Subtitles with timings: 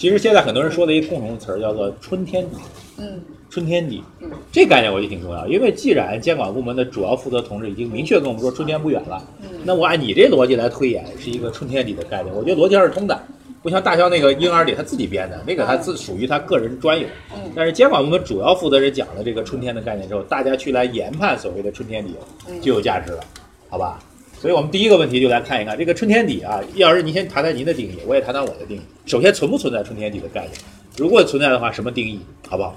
[0.00, 2.56] 其实现在很多人说的一个共同词儿叫做“春天底”，
[2.96, 3.20] 嗯。
[3.50, 4.02] 春天底。
[4.20, 9.48] 嗯，这概念我觉得挺重要，因为既然监管部门的主要负责同志已经明确跟我们说春天不远了，嗯。
[9.62, 13.20] 那我按你这逻辑来推演，是一个春天底的概念，我觉得逻辑上是通的。
[13.62, 17.06] 不像大肖那个婴儿里他自己编的，那个他自属于他个人专有。
[17.34, 17.52] 嗯。
[17.54, 22.14] 但是监管部门主要负责人讲了这个春天的概念之后，大家去来研判所谓的春天底
[22.48, 22.58] 嗯。
[22.62, 23.20] 就有价值了，
[23.68, 24.00] 好吧？
[24.40, 28.80] 所以我们第一个问题就来看一看这个春天底啊，叶老师您先谈谈您的定义，我也谈谈我的定义。
[29.04, 30.52] 首先存不存在春天底的概念？
[30.96, 32.18] 如果存在的话，什么定义？
[32.48, 32.74] 好不好？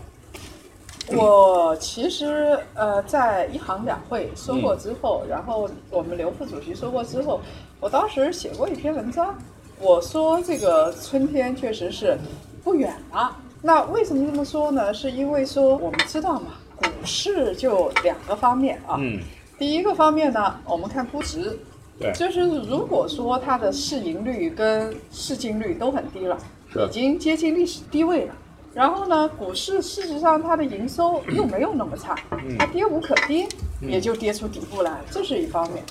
[1.15, 7.39] 我其实呃，在一行两会说嗯过之后，然后我们刘副主席说过之后，
[7.79, 9.33] 我当时写过一篇文章，
[9.79, 12.17] 我说这个春天确实是
[12.61, 13.37] 不远了。
[13.61, 14.93] 那为什么这么说呢？
[14.93, 18.97] 是因为说我们知道嘛，股市就两个方面啊。
[18.99, 19.21] 嗯，
[19.63, 21.57] 第一个方面呢，我们看估值，
[21.97, 26.37] 对就是如果说它的市盈率跟市净率都很低了，
[26.69, 28.33] 是已经接近历史低位了。
[28.73, 32.13] 然后呢，股市事实上它的营收又没有那么差，
[32.59, 33.47] 它跌无可跌，
[33.79, 35.81] 也就跌出底部来，这是一方面。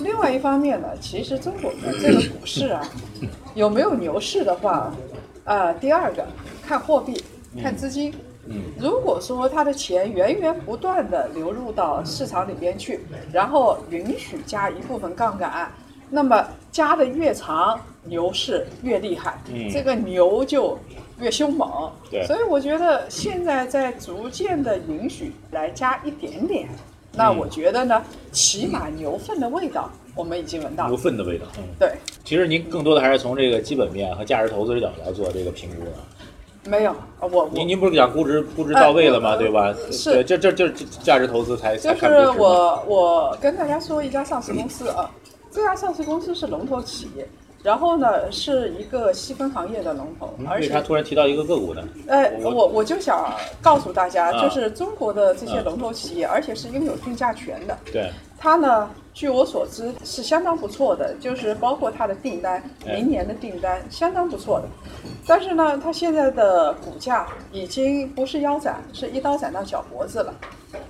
[0.00, 2.86] 另外一方面呢，其实中国的这个股市啊，
[3.56, 4.92] 有没有牛市的话，
[5.44, 6.22] 呃，第二个
[6.62, 7.24] 看货币，
[7.62, 8.12] 看资金。
[8.12, 8.31] 嗯，
[8.78, 13.00] 如果说他的钱源源不断的流入到市场里边去，
[13.32, 15.70] 然后允许加一部分杠杆，
[16.10, 20.76] 那么加的越长，牛市越厉害，嗯这个牛就
[21.20, 21.90] 越凶猛。
[22.10, 26.68] 对所以我觉得现在在逐渐的允许来加一点点，
[27.12, 30.96] 那嗯我觉得呢，起码牛粪的味道我们已经闻到牛。
[30.96, 31.46] 粪的味道。
[31.58, 31.92] 嗯，对，
[32.24, 35.92] 其实您更多的还是从这个基本面和价值投资的角度来做这个评估的。
[36.64, 39.30] 没有，啊我我您您不是讲估值估值到位了吗？
[39.30, 39.74] 呃对吧？
[39.90, 42.30] 是对，这这这这价值投资才才就是。
[42.38, 45.10] 我我跟大家说一家上市公司啊，
[45.50, 47.26] 这家上市公司是龙头企业，
[47.62, 51.82] 然后呢是一个细分行业的龙头，嗯而且为啥突然提到一个个股呢？
[52.08, 64.68] 哎，我我我就想告诉大家，啊就是中国的这些龙头企业，而且是拥有定价权的，对，它呢，据我所知是相当不错的，就是包括它的订单，哎明年的订单相当不错的。
[65.26, 70.34] 但是呢，它现在的股价已经不是腰斩，是一刀斩到脚脖子了。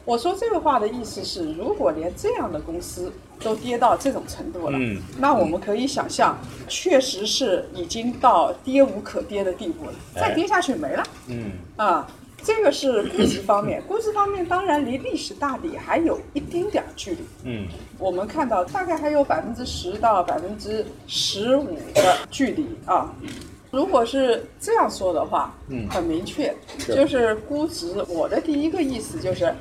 [0.04, 11.02] 我说这个话的意思是，如果连这样的公司都跌到这种程度了，嗯那我们可以想象，确实是已经到跌无可跌的地步了，哎再跌下去没了。
[11.26, 12.08] 嗯啊，
[12.44, 17.18] 这个是估值方面， 估值方面当然离历史大底还有一丁点儿距离。
[17.44, 17.66] 嗯
[17.98, 23.14] 我们看到大概还有百分之十到百分之十五的距离啊。
[23.70, 26.54] 如果是这样说的话，嗯很明确，
[26.88, 28.04] 就是估值。
[28.08, 29.54] 我的第一个意思就是，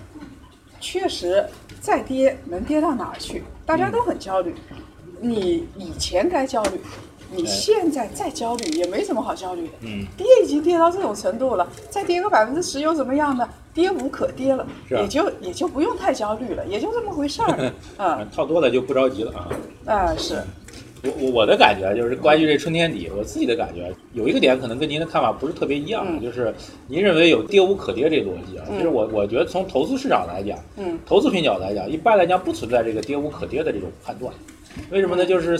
[0.81, 1.46] 确实
[1.80, 3.44] 再跌能跌到哪儿去？
[3.66, 4.53] 大家都很焦虑。
[5.22, 6.81] 你以前该焦虑，
[7.34, 9.74] 你哎现在再焦虑也没什么好焦虑的。
[9.81, 13.47] 嗯，跌已经跌到这种程度了，再跌个百分之十又怎么样呢？
[13.74, 17.72] 跌无可跌了，啊也就也就不用太焦虑了，也就这么回事儿。
[17.97, 19.47] 嗯套多了就不着急了啊。
[19.86, 20.44] 啊是，
[21.03, 26.53] 我我我的感觉就是关于这春天底，我自己的感觉有一个点可能跟您的看法不是特别一样，嗯就是
[26.88, 28.66] 您认为有跌无可跌这逻辑啊。
[28.69, 34.34] 嗯其实我我觉得从投资市场来讲，嗯投资品角度来讲，一般来讲不存在这个跌无可跌的这种判断。
[34.90, 35.25] 为什么呢？
[35.25, 35.58] 就是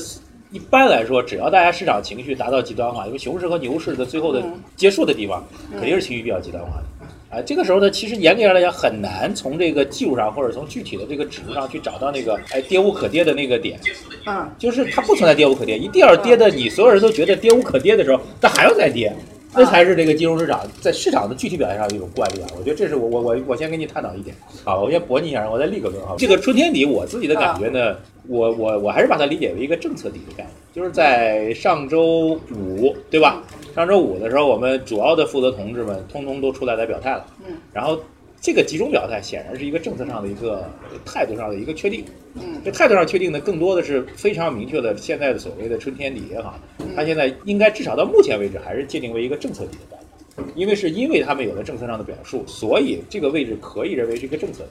[0.52, 7.38] 一般来说，只要大家市场情绪达到极端化，因为熊市和牛市的最后的嗯结束的地方，肯定是情绪比较极端化的。
[7.38, 13.80] 啊，这个时候呢，其实严格上来讲，很难从这个技术上或者从具体的这个指数上去找到那个哎跌无可跌的那个点。
[14.26, 19.16] 嗯就是它不存在跌无可跌，一定要是跌的你所有人都觉得跌无可跌的时候，它还要再跌，
[19.54, 22.48] 那才是这个金融市场在市场的具体表现上的一种惯例啊。
[22.58, 24.36] 我觉得这是我我我我先跟你探讨一点，
[24.66, 26.16] 好，我先驳你一下，我再立个论哈。
[26.18, 27.96] 这个春天底，我自己的感觉呢，
[28.28, 33.44] 我我我还是把它理解为一个政策底的概念，就是在上周五，对吧？
[33.74, 38.00] 上周五的时候，我们主要的负责同志们通通都出来来表态了，嗯然后
[38.40, 40.70] 这个集中表态显然是一个政策上的一个
[41.06, 42.04] 态度上的一个确定。
[42.36, 46.59] 嗯这态度上确定的更多的是非常明确的，现在的所谓的春天底也好，
[46.96, 49.98] 它现在应该至少到目前为止还是界定为一个政策底的概
[50.38, 54.70] 念，因为是因为他们有了政策上的表述，所以这个位置可以认为是一个政策底。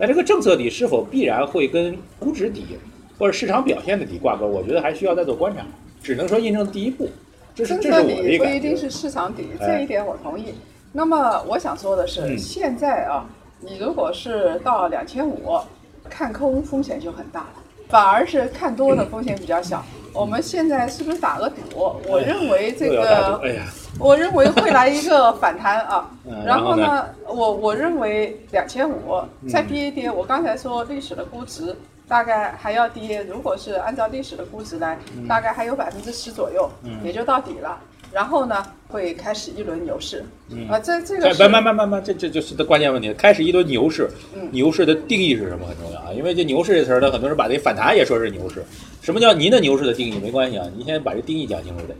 [0.00, 2.64] 那这个政策底是否必然会跟估值底
[3.18, 4.46] 或者市场表现的底挂钩？
[4.46, 5.62] 我觉得还需要再做观察，
[6.02, 7.06] 只能说印证第一步。
[7.54, 8.58] 这是政策这是我的一个感觉。
[8.58, 10.54] 底不一定是市场底，哎这一点我同意。
[10.90, 13.28] 那么我想说的是，嗯现在啊，
[13.60, 15.60] 你如果是到两千五，
[16.08, 17.54] 看空风险就很大了，
[17.90, 19.84] 反而是看多的风险比较小。
[20.12, 21.94] 我们现在是不是打个赌？
[22.08, 23.64] 我认为这个，哎呀，
[23.98, 26.32] 我认为会来一个反弹啊 嗯。
[26.44, 31.74] 然然后呢，我我认为两千五嗯再跌一跌，我刚才说历史的估值
[32.08, 34.98] 大概还要跌，如果是按照历史的估值来，
[35.28, 37.78] 大概还有百分之十左右，嗯也就到底了。
[38.12, 40.24] 然后呢会开始一轮牛市。
[40.50, 43.12] 嗯啊，这这个慢慢慢慢慢，这这就是的关键问题。
[43.14, 46.12] 开始一轮牛市，嗯牛市的定义是什么很重要啊？
[46.12, 48.64] 因为这牛市这词儿呢，很多人把这反弹也说是牛市。
[49.00, 50.18] 什么叫您的牛市的定义？
[50.18, 51.94] 没关系啊，您先把这定义讲清楚得。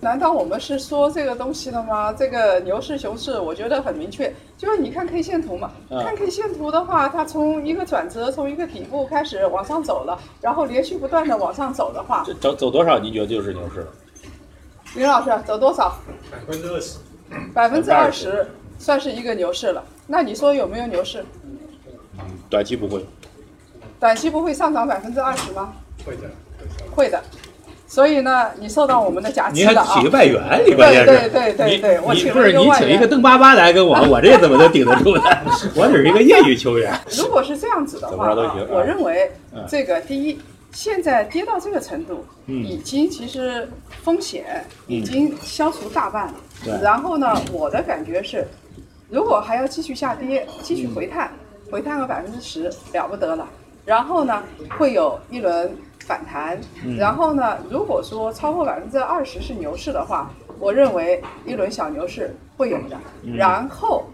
[0.00, 2.12] 难道我们是说这个东西的吗？
[2.12, 13.88] 这个牛市、熊市，我觉得很明确，就是你看 K 线图嘛，嗯看 K 线图的话，它从一个转折，从一个底部开始往上走了，然后连续不断的往上走的话，这走走多少，您觉得就是牛市了？
[14.94, 15.98] 林老师走多少？
[16.30, 16.98] 百分之二十，
[17.54, 18.46] 百分之二十
[18.78, 19.84] 算是一个牛市了。
[20.06, 21.24] 那你说有没有牛市？
[22.48, 23.04] 短期不会，
[24.00, 25.72] 短期不会上涨百分之二十吗？
[26.04, 26.22] 会的，
[26.90, 27.22] 会的。
[27.86, 30.10] 所以呢，你受到我们的夹击您还了啊请个！
[30.10, 35.22] 外援，你关键是对对对对我你请不是你一个外援请一个邓巴巴来跟我， 我这怎么能顶得住呢？
[35.74, 36.92] 我只是一个业余球员。
[37.16, 38.34] 如果是这样子的话
[38.68, 40.38] 我认为嗯这个第一，
[40.72, 43.68] 现在跌到这个程度，嗯已经其实
[44.02, 46.34] 风险已经消除大半了。
[46.64, 48.46] 对然后呢，我的感觉是，
[49.08, 51.30] 如果还要继续下跌，继续回探，
[51.66, 53.48] 嗯回探个百分之十，了不得了。
[53.84, 54.42] 然后呢，
[54.76, 55.70] 会有一轮
[56.00, 56.58] 反弹。
[56.84, 62.96] 嗯然后呢，如果说超过百分之二十是牛市的话，我认为一轮小牛市会有的。
[63.36, 64.04] 然后，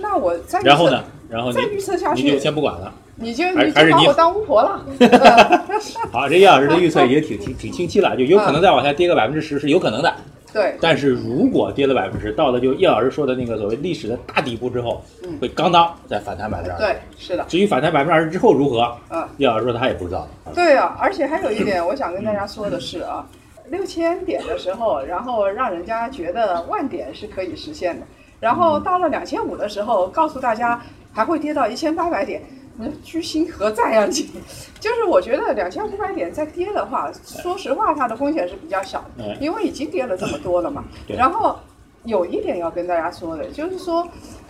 [0.00, 1.04] 那我再预测嗯然后呢？
[1.28, 2.92] 然后再预测下去您就先不管了。
[3.20, 4.84] 你就你你就把我当巫婆了。
[4.98, 5.78] 呃
[6.10, 10.12] 好，这叶老师的预测已经挺挺挺清晰了，就有可能再往下跌个百分之十是有可能的。
[10.52, 16.82] 对，但是如果跌了百分之十，到了就叶老师说的那个所谓历史的大底部之后，嗯会刚当再反弹百分之二十。
[16.82, 20.26] 对，是的，至于反弹百分之二十之后如何，嗯，叶老师说他也不知道。
[20.52, 23.24] 对啊，而且还有一点，我想跟大家说的是啊，
[23.68, 28.04] 六千点的时候，然后让人家觉得万点是可以实现的，
[28.40, 30.82] 然后到了两千五的时候，告诉大家
[31.12, 32.42] 还会跌到一千八百点。
[32.80, 34.28] 你居心何在啊你？
[34.80, 40.84] 就是我觉得两千五百点再跌的话，说实话，它的风险是比较小的哎，因为已经跌了这么多了嘛。
[41.08, 41.56] 然后
[42.04, 44.06] 有一点要跟大家说的，就是说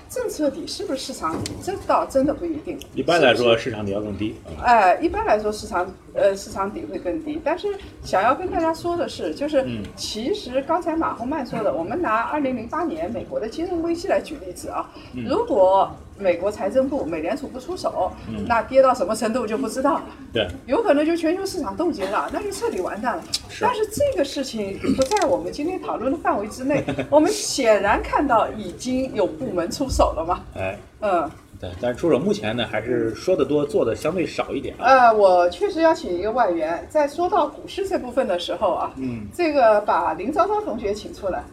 [0.09, 2.79] 政策底是不是市场底，这倒真的不一定。
[2.94, 4.37] 一般来说，市场底要更低。
[4.59, 7.69] 啊哎，一般来说市场呃市场底会更低，但是
[8.05, 20.05] 想要跟大家说的是，就是嗯其实刚才马洪曼说的，我们拿二零零八年美国的金融危机来举例子啊，嗯如果美国财政部、美联储不出手，嗯那跌到什么程度就不知道了。
[20.32, 23.22] 对，有可能就全球市场冻结了，那就彻底完蛋了。
[23.49, 26.84] 是但是这个事情不在我们今天讨论的范围之内。
[27.11, 31.31] 我们显然看到已经有部门出手了嘛，哎，嗯。
[31.60, 34.86] 对，但是出手目前呢，还是说的多，做的相对少一点啊。
[34.86, 36.86] 呃，我确实要请一个外援。
[36.88, 41.44] 在说到股市这部分的时候啊，嗯，这个把林昭昭同学请出来，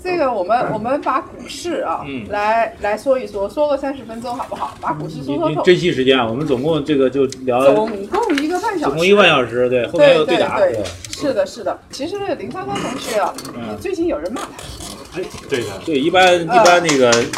[0.00, 4.76] 这个我们我们把股市啊，嗯来来说一说，说个三十分钟好不好？
[4.80, 5.62] 把股市说说透。
[5.62, 11.76] 珍惜时间啊，我们总共这个就聊总共一个半小时，总共一万小时，对，后面有对对打，对，是的，是的。
[11.90, 17.28] 其实林昭昭同学啊，嗯最近有人骂他哎，对的，对，一般一般那个林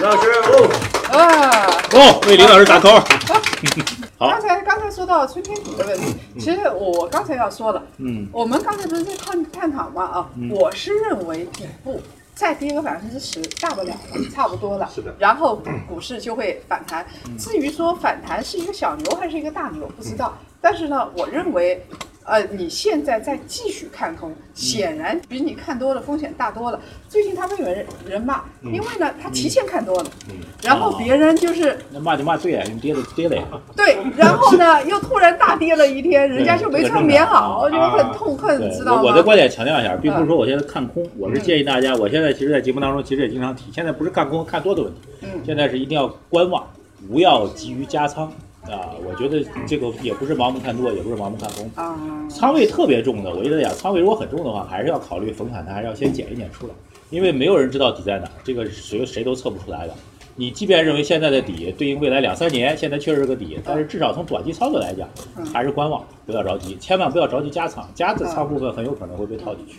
[0.00, 0.70] 老师哦，
[1.12, 1.18] 啊。
[1.92, 3.02] 哦，为李老师打 call。
[4.18, 10.04] 好刚才刚才说到春天底的问题，其实我刚才要说了，嗯我们刚才不是在探探讨嘛？
[10.04, 12.00] 啊，我是认为底部
[12.34, 14.88] 再跌个百分之十，大不了了，差不多了。
[14.92, 17.06] 是的然后股股市就会反弹。
[17.38, 20.36] 至于说反弹是一个小牛还是一个大牛，不知道。
[20.60, 21.84] 但是呢，我认为。
[22.30, 26.78] 呃，你现在再继续看空，显然比你看多了风险大多了。
[27.08, 30.10] 最近他们有人人骂，因为呢，他提前看多了，
[30.62, 33.44] 然后别人就是那骂就骂对啊，你跌了跌了呀。
[33.74, 39.00] 对，然后呢，又突然大跌了一天，人家就没穿棉袄，对就很痛恨，对知道吗？
[39.04, 45.40] 我我的观点强调一下，并不是说我现在看空，我是建议大家，我现在其实，在节目当中其实也经常提，现在不是看空看多的问题，嗯。
[45.46, 46.62] 现在是一定要观望，
[47.10, 48.30] 不要急于加仓
[48.70, 48.90] 啊。
[49.06, 51.70] 我觉得这个也不是盲目看多，也不是盲目看空。
[51.74, 51.98] 啊，
[52.28, 56.74] 仓位特别重的，我一直在讲仓位如果很重的话，还是要考虑逢反弹，还是要先减一减出来，
[57.10, 59.94] 因为没有人知道底在哪，这个谁谁都测不出来的。
[60.40, 65.08] 你即便认为现在的底对应未来两三年，现在确实是个底，但是至少从短期操作来讲，
[65.52, 69.78] 还是观望，不要着急，千万不要着急加仓，加的仓部分很有可能会被套进去。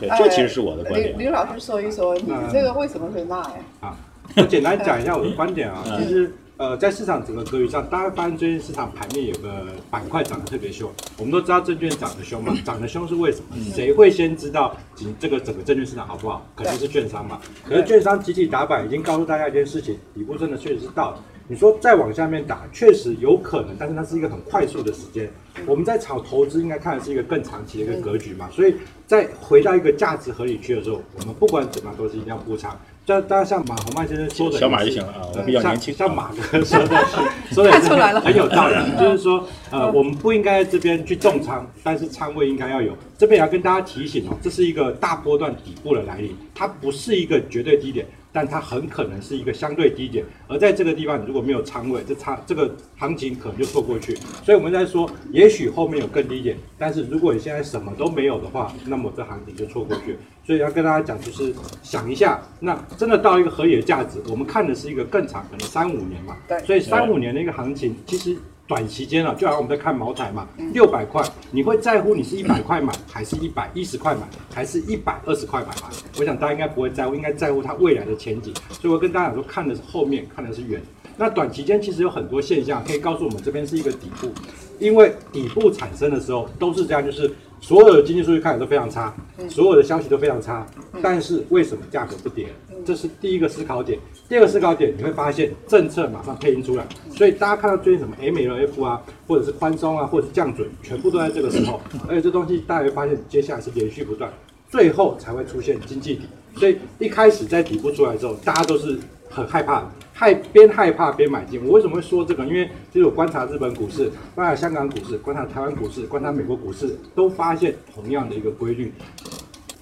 [0.00, 1.16] 对，这其实是我的观点。
[1.16, 3.54] 林林老师说一说，你这个为什么会骂呀？
[3.78, 3.96] 啊，
[4.36, 10.88] 我简单讲一下我的观点啊，嗯其实呃，在市场整个格局上，大家发现最近市场盘面有个板块涨得特别凶。
[11.18, 13.56] 我们都知道证券涨得凶嘛， 涨得凶是为什么？
[13.74, 16.46] 谁会先知道整这个整个证券市场好不好？
[16.54, 17.40] 肯定是券商嘛。
[17.68, 21.24] 可是券商集体打板已经告诉大家一件事情，底部真的确实是到了。
[21.48, 25.28] 你说再往下面打，确实有可能，但是它是一个很快速的时间。
[25.66, 28.48] 我们在炒投资，应该看的是一个更长期的一个格局嘛。
[28.52, 32.78] 所以在回到一个价值合理区的时候，我们不管怎么样都是一定要补仓。
[33.04, 35.92] 当当然，像马洪曼先生说的，小马就行了啊，我比较年轻。
[35.92, 37.16] 像马哥说的是，
[37.54, 38.74] 说的看出来了，很有道理。
[38.98, 42.96] 就是说，呃，我们不应该在这边去重仓，但是仓位应该要有。
[43.18, 48.06] 这边也要跟大家提醒哦，这是一个大波段底部的来临，它不是一个绝对低点。
[48.32, 54.14] 但它很可能是一个相对低点，而在这个地方，如果没有仓位，这差这个行情可能就错过去。
[54.42, 60.16] 所以我们在说，也许后面有更低点，但是如果你现在什么都没有的话，那么这行情就错过去。
[60.44, 66.36] 所以要跟大家讲，就是想一下，那真的到一个合理的价值，我们看的是一个更长，可能三五年嘛。
[66.48, 66.58] 对。
[66.60, 68.36] 所以三五年的一个行情，其实。
[68.66, 74.22] 短期间啊，就好像我们在看茅台嘛，六百块，你会在乎你是一百块买，还是一百一十块买，
[74.54, 75.90] 还是一百二十块买吗？
[76.18, 78.54] 我想大家应该不会在乎，应该在乎它未来的前景。
[78.70, 80.80] 所以我跟大家讲说，看的是后面，看的是远。
[81.16, 84.30] 那短期间其实有很多现象可以告诉我们，这边是一个底部，
[84.78, 87.30] 因为底部产生的时候都是这样，就是
[87.62, 89.14] 所有的经济数据看起来都非常差，
[89.48, 90.66] 所有的消息都非常差，
[91.00, 92.48] 但是为什么价格不跌？
[92.84, 93.96] 这是第一个思考点。
[94.28, 96.84] 第二个思考点，你会发现政策马上配音出来，
[97.16, 101.80] 所以大家看到最近什么 MLF 啊，或者是宽松啊，或者是降准，全部都在这个时候。
[102.08, 104.28] 而且这东西大家会发现，接下来是连续不断，
[104.68, 106.22] 最后才会出现经济底。
[106.56, 108.98] 所以一开始在底部出来之后，大家都是
[109.30, 109.88] 很害怕，
[110.22, 111.60] 害边害怕边买进。
[111.66, 112.46] 我为什么会说这个？
[112.46, 118.94] 因为其实我观察日本股市，观察香港股市，观察台湾股市，观察美国股市，都发现同样的一个规律。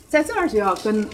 [0.09, 1.07] 在这儿就要跟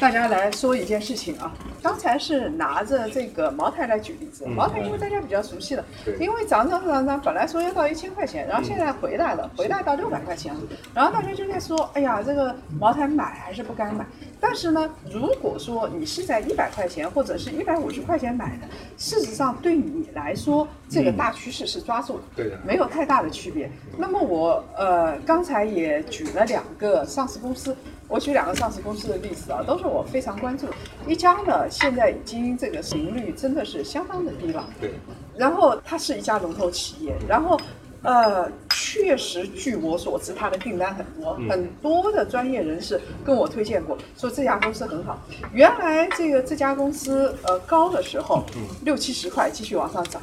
[0.00, 1.54] 大家来说一件事情啊。
[1.80, 5.84] 刚才是拿着这个茅台来举例子，茅台因为大家比较熟悉了，
[6.18, 10.60] 因为涨涨涨涨，本来说要到一千块钱，然后现在回来了，回来到六百块钱了，
[10.92, 14.04] 然后大家就在说，哎呀，这个茅台买还是不该买。
[14.44, 18.66] 但是呢，如果说你是在一百块钱或者是一百五十块钱买的，
[18.98, 23.70] 事实上对你来说，这个大趋势是抓住的，没有太大的区别。
[23.96, 27.76] 那么我呃刚才也举了两个上市公司。
[28.08, 30.66] 我举两个上市公司的例子啊，都是我非常关注。
[31.06, 34.68] 一家呢，现在已经这个市盈率真的是相当的低了。
[34.78, 34.92] 对。
[35.34, 37.58] 然后它是一家龙头企业，然后
[38.02, 38.50] 呃，
[38.84, 45.22] 确实据我所知，他的订单很多，很多的专业人士跟我推荐过，说这家公司很好。
[45.52, 48.44] 原来这个这家公司呃高的时候
[48.82, 50.20] 六七十块继续往上涨，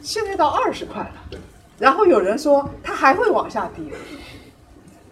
[0.00, 1.38] 现在到二十块了。
[1.78, 3.84] 然后有人说它还会往下跌。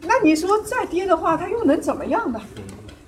[0.00, 2.40] 那你说再跌的话，它又能怎么样呢？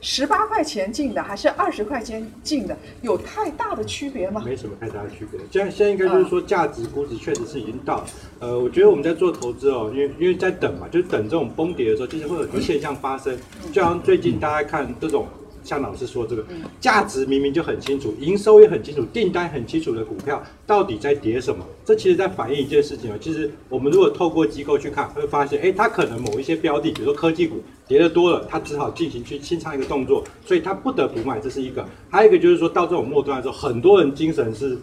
[0.00, 4.42] 十八块钱进的还是二十块钱进的，有太大的区别吗？
[4.45, 5.38] 没什么太大的区别。
[5.50, 8.04] 现在现在应该就是说价值估值确实是已经到。
[8.38, 13.37] 呃，我觉得我们在做投资哦，因为因为在等嘛，就是等这种崩跌的时候，其实会有一个现象发生。
[13.73, 15.26] 就像最近大家看这种。
[15.62, 16.45] 像老师说这个
[16.81, 21.64] 价值明明就很清楚，营收也很清楚，订单很清楚的股票到底在跌什么？
[21.85, 23.17] 这其实在反映一件事情啊。
[23.21, 31.87] 其实我们如果透过机构去看，会发现，哎，它可能某一些标的，比如说科技股跌的多了，它只好进行去清仓一个动作，所以它不得不卖，这是一个。
[32.09, 34.79] 还有一个就是说到这种末端的时候，很多人精神是。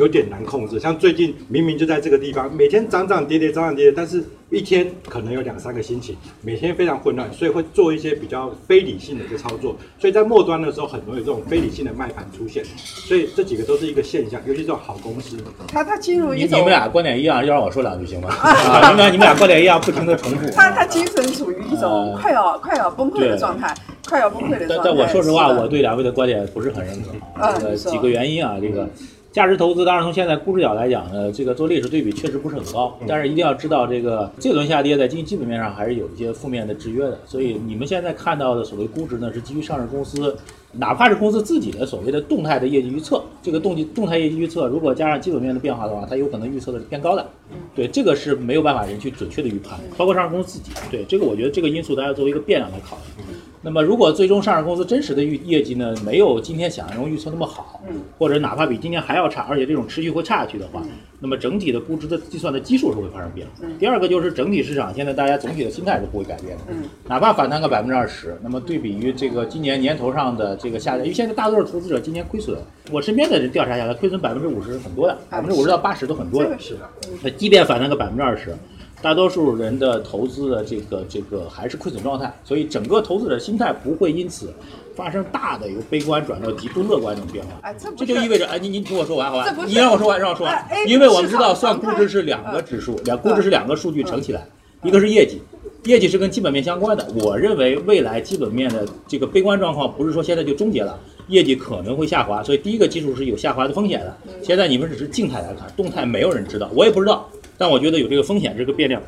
[0.00, 15.36] 有点难控制，像最近明明就在这个地方，每天涨涨跌跌，涨涨跌跌，但是一天可能有两三个星期，每天非常混乱，所以会做一些比较非理性的一个操作，所以在末端的时候，很容易这种非理性的卖盘出现，所以这几个都是一个现象，尤其这种好公司，
[15.68, 18.30] 它它进入一种你们俩观点一样，要让我说两句行吗？
[18.40, 23.74] 啊，你们你们俩观点一样，不停的重复，他他精神处于一种快要快要崩溃的状态，
[24.08, 24.82] 快要崩溃的状态。
[24.82, 28.88] 但但我说实话，我对两位的观点不是很认可，这个几个原因啊，这个。
[29.32, 40.36] 价值投资当然从现在估值角来讲呢，这个做历史对比确实不是很高，但是一定要知道这个这轮下跌在经济基本面上还是有一些负面的制约的，所以你们现在看到的所谓估值呢，是基于上市公司，
[40.72, 47.24] 哪怕是公司自己的所谓的动态的业绩预测，这个动机动态业绩预测如果加上基本面的变化的话，它有可能预测的是偏高的，
[47.72, 53.22] 对这个是没有办法人去准确的预判，包括上市公司自己，对这个我觉得这个因素大家作为一个变量来考虑。
[53.62, 57.78] 那么，如果最终上市公司真实的预业绩呢，没有今天想象中预测那么好，
[58.18, 60.82] 或者哪怕比今年还要差，而且这种持续会差下去的话，
[61.18, 63.66] 那么整体的估值的计算的基数是会发生变化。
[63.78, 66.64] 第二个就是整体市场现在大家总体的心态是不会改变的，
[67.06, 72.56] 哪怕反弹个百分之二十，那么对比于这个今年年头上的这个下跌，因为现在大多数投资者今年亏损，
[72.90, 76.58] 我身边的人调查下来，亏损百分之五十是很多的，百分之五十到八十都很多的。
[76.58, 76.88] 是的，
[77.22, 78.56] 那即便反弹个百分之二十。
[79.02, 84.52] 大多数人的投资的这个这个还是亏损状态，所以整个投资者心态不会因此
[84.94, 87.52] 发生大的由悲观转到极度乐观这种变化。
[87.62, 89.56] 哎，这就意味着，哎，您您听我说完好吧？
[89.66, 90.66] 你让我说完，让我说完。
[90.86, 94.46] 因为我们知道算估值是两个指数，两估值是两个数据乘起来，
[94.82, 95.40] 一个是业绩，
[95.84, 97.06] 业绩是跟基本面相关的。
[97.24, 100.98] 我认为未来基本面的这个悲观状况不是说现在就终结了，
[101.30, 104.16] 业绩可能会下滑，所以第一个基础是有下滑的风险的。
[104.42, 107.26] 现在你们只是静态来看，动态没有人知道，我也不知道。
[107.56, 109.00] 但我觉得有这个风险，这个变量。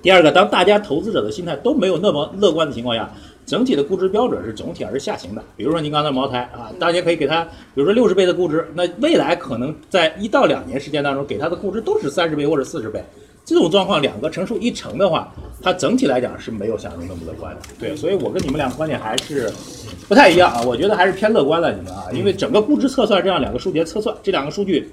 [0.00, 3.08] 第二个，当大家投资者的心态都没有那么乐观的情况下，
[3.44, 5.44] 整体的估值标准是总体而是下行的。
[5.56, 13.02] 比如说您刚才茅台啊，大家可以给它，比如说六十倍的估值，那未来可能在一到两年时间当中，给它的估值都是三十倍或者四十倍。
[13.44, 17.60] 这种状况，两个乘数一乘的话，它整体来讲是没有想象中那么乐观的。
[17.78, 19.52] 对，所以我跟你们俩观点还是
[20.08, 20.62] 不太一样啊。
[20.62, 24.90] 我觉得还是偏乐观了，你们啊，因为整个估值测算这样两个数据测算，这两个数据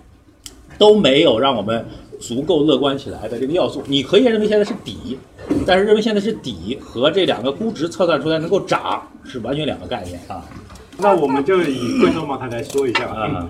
[0.78, 1.86] 都没有让我们
[2.20, 3.84] 足够乐观起来的这个要素。
[3.88, 5.18] 你可以认为现在是底，
[5.66, 10.44] 但是认为现在是底和这两个估值测算出来能够涨是完全两个概念啊。
[11.02, 13.08] 那我们就以贵州茅台来说一下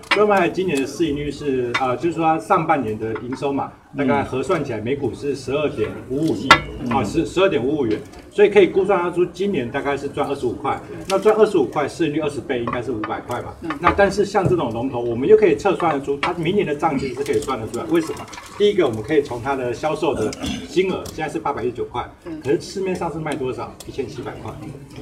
[0.10, 6.48] 贵州茅台今年的市盈率是啊、就是说它上半年的营收嘛，大概核算起来每股是十二点五五亿
[6.92, 10.80] 啊，十十二点五五元，所以可以估算得出今年大概是赚二十五块。
[11.08, 13.56] 那赚二十五块，市盈率二十倍，应该是五百块吧？
[13.80, 17.84] 那但是像这种龙头，我们又可以测算得出它明年的账其实是可以算得出来。
[17.86, 18.20] 为什么？
[18.60, 20.30] 第一个，我们可以从它的销售的
[20.68, 22.08] 金额，现在是八百一十九块，
[22.44, 23.74] 可是市面上是卖多少？
[23.88, 24.54] 一千七百块，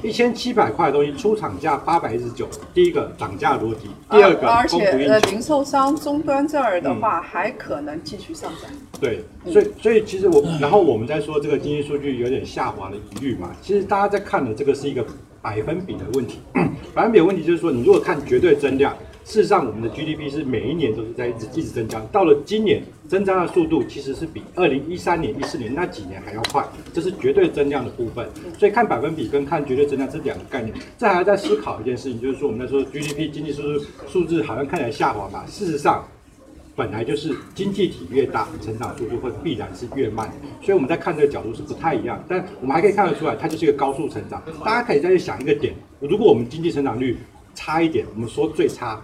[0.02, 4.66] 一千七百块的东西出厂价八百一十九，第一个涨价逻辑，第二个而。
[4.66, 8.70] 且呃零售商终端这儿的话，还可能继续上涨。
[9.00, 15.04] 对，所以所以其实我，然后我们在说这个经济数据有点下滑的疑虑嘛，其实大家在看的这个是一个
[15.40, 16.40] 百分比的问题，
[16.92, 18.92] 百分比的问题就是说，你如果看绝对增量，
[19.24, 28.28] 事实上我们的 GDP 是每一年都是在一直一直增加，到了今年增长的速度其实是比二零一三年、一四年那几年还要快，这是绝对增量的部分。
[28.58, 36.04] 所以看百分比跟看绝对增量这两个概念，这还要再思考一件事情，就是说我们在说 GDP 经济数字数字好像看起来下滑嘛，事实上。
[36.78, 40.32] 本来就是经济体越大，成长速度会必然是越慢，
[40.62, 42.24] 所以我们在看这个角度是不太一样。
[42.28, 44.40] 但我们还可以看得出来，它就是一个高速成长。
[44.64, 47.18] 大家可以再去想一个点，如果我们经济成长率
[47.52, 49.02] 差一点，我们说最差，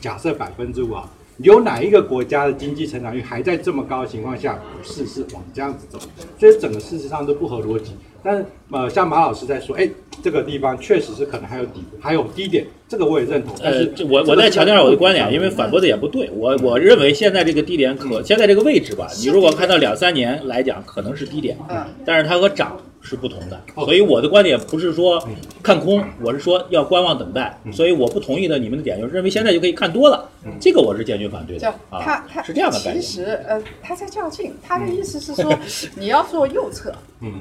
[0.00, 5.98] 假设百分之五啊，有哪一个国家的经济成长率还在这么高的情况下，股市是往这样子走？
[6.38, 7.92] 所以整个事实上都不合逻辑。
[8.20, 9.88] 但是呃，像马老师在说，哎，
[10.20, 13.54] 这个地方确实是可能还有底，还有低点，这个我也认同。
[13.62, 16.28] 但呃是，我我再强调一下我的观点，因为反反驳的也不对。
[16.34, 23.60] 我我认为现在这个低点可现在这个位置吧，你如果看到两三年来讲，可能是低点，嗯，但是它和涨是不同的。
[23.74, 25.22] 哦所以我的观点不是说
[25.62, 27.58] 看空，我是说要观望等待。
[27.72, 30.28] 所以我不同意的你们的点就是认为现在就可以看多了，
[30.60, 32.00] 这个我是坚决反对的啊。
[32.02, 33.00] 他他是这样的概其。
[33.00, 35.58] 实呃，他在较劲，他的意思是说
[35.96, 36.92] 你要做右侧，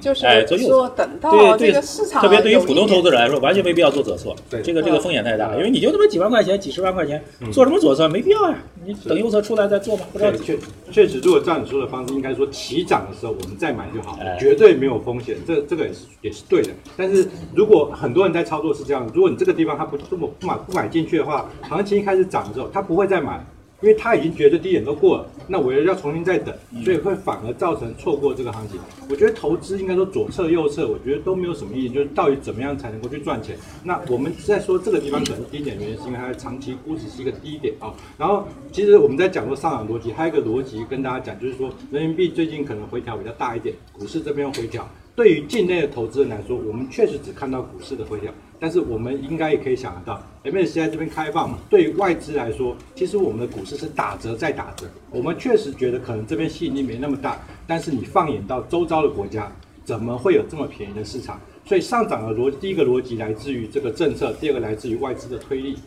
[0.02, 4.34] 就是说等到对对这个市，场特别对于普通投资者来说，完全没必要做左侧。
[4.50, 8.56] 对这个这个风险太大，因为你就那么几万块钱、几十万块钱，做什么左侧没必要呀？
[8.86, 10.46] 你等右侧出来再做吧，不着对，急。
[10.46, 10.58] 确
[10.92, 16.70] 确实，如果照你说的方式，应该说起涨的时候我们再买就好哎，绝对没有风险，这这个也是也是对的。
[16.96, 23.46] 但是如果很多人在操作是这样，如果你这个地方他不这么不买不买进去的话，行情一开始涨的时候，他不会再买。
[23.82, 28.80] 因为他已经觉得低点都过了，那我又要重新再等，所以会反而造成错过这个行情。
[29.08, 33.56] 我觉得投资应该说左侧右侧，我觉得都没有什么意义，就是到底怎么样才能够去赚钱。
[33.84, 37.94] 那我们在说这个地方可能是低点，原因是因为它的长期估值是一个低点啊。
[38.18, 44.88] 然后其实我们在讲说上涨逻辑，还有一个逻辑跟大家讲，就是说人民币最近可能回调比较大一点，股市这边回调。
[45.16, 54.88] 对于境内的投资人来说，我们确实只看到股市的回调，但是我们应该也可以想得到，MSCI 在这边开放嘛，对于外资来说，其实我们的股市是打折再打折。
[55.12, 59.52] 我们确实觉得可能这边吸引力没那么大，但是你放眼到周遭的国家，
[59.86, 61.40] 怎么会有这么便宜的市场？
[61.66, 65.78] 所以上涨的逻第一个逻辑来自于这个政策，第二个来自于外资的推力。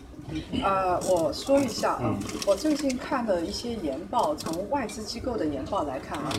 [0.62, 6.30] 呃，我说一下啊，嗯我最近看了一些研报，从外资机构的研报来看啊，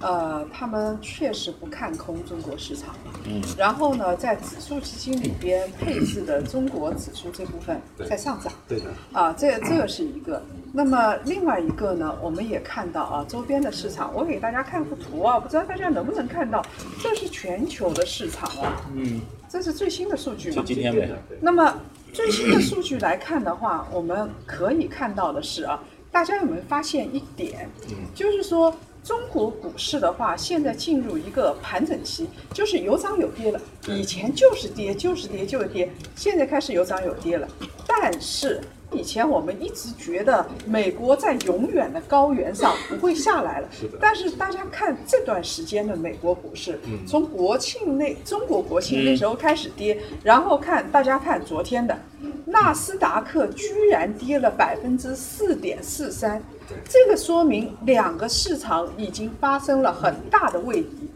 [0.00, 2.94] 呃，他们确实不看空中国市场。
[3.24, 3.42] 嗯。
[3.56, 8.52] 然后呢，在指数基金里边配置的中国指数这部分在上涨。
[8.68, 10.42] 对的，啊，这这个是一个。
[10.72, 16.64] 那么另外一个呢，我们也看到啊，周边的市场，我给大家看幅图啊，不知道大家能不能看到，
[17.02, 20.56] 这是全球的市场啊，嗯，这是最新的数据嘛。
[20.56, 21.10] 就今天呗。
[21.40, 21.74] 那么
[22.12, 25.82] 最新的数据来看的话，我们可以看到的是啊，
[26.12, 27.68] 大家有没有发现一点？
[28.14, 28.72] 就是说
[29.08, 33.58] 中国股市的话，现在进入一个盘整期，就是有涨有跌了。
[33.86, 37.48] 以前就是跌，就是跌，就是跌，现在开始有涨有跌了。
[37.86, 38.60] 但是
[38.92, 51.98] 以前我们一直觉得美国在永远的高原上不会下来了，是的但是大家看这段时间的美国股市，从国庆那中国国庆那时候开始跌，然后看大家看昨天的
[52.46, 56.42] 纳斯达克居然跌了百分之四点四三，
[56.88, 61.08] 这个说明两个市场已经发生了很大的位移。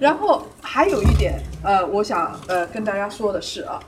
[0.00, 3.78] 然后还有一点，呃，我想呃跟大家说的是啊。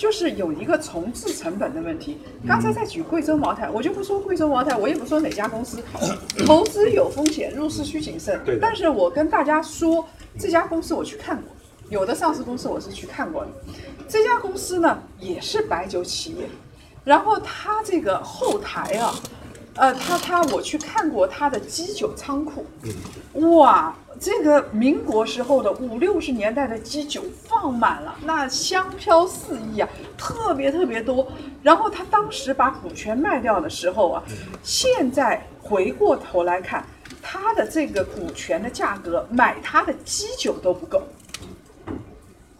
[0.00, 2.16] 就是有一个重置成本的问题。
[2.48, 5.78] 刚才在举贵州茅台，我就不说贵州茅台，我也不说哪家公司，
[6.46, 8.58] 投资有风险，入市需谨慎对。
[8.58, 10.08] 但是我跟大家说，
[10.38, 11.50] 这家公司我去看过，
[11.90, 13.50] 有的上市公司我是去看过的。
[14.08, 16.48] 这家公司呢也是白酒企业，
[17.04, 19.14] 然后它这个后台啊，
[19.76, 22.66] 呃，他他我去看过他的基酒仓库，
[23.56, 31.26] 哇，这个民国时候的五六十年代的基酒放满了，那香飘四溢啊，特别特别多。
[31.62, 34.22] 然后他当时把股权卖掉的时候啊，
[34.62, 36.84] 现在回过头来看，
[37.22, 41.02] 他的这个股权的价格买他的基酒都不够。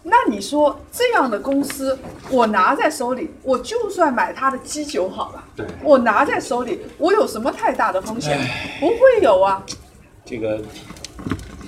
[0.02, 1.98] 那你说这样的公司，
[2.30, 8.38] 我拿在手里，我就算买它的基酒好了，对我拿在手里，我有什么太大的风险？
[8.80, 9.62] 不会有啊。
[10.24, 10.58] 这个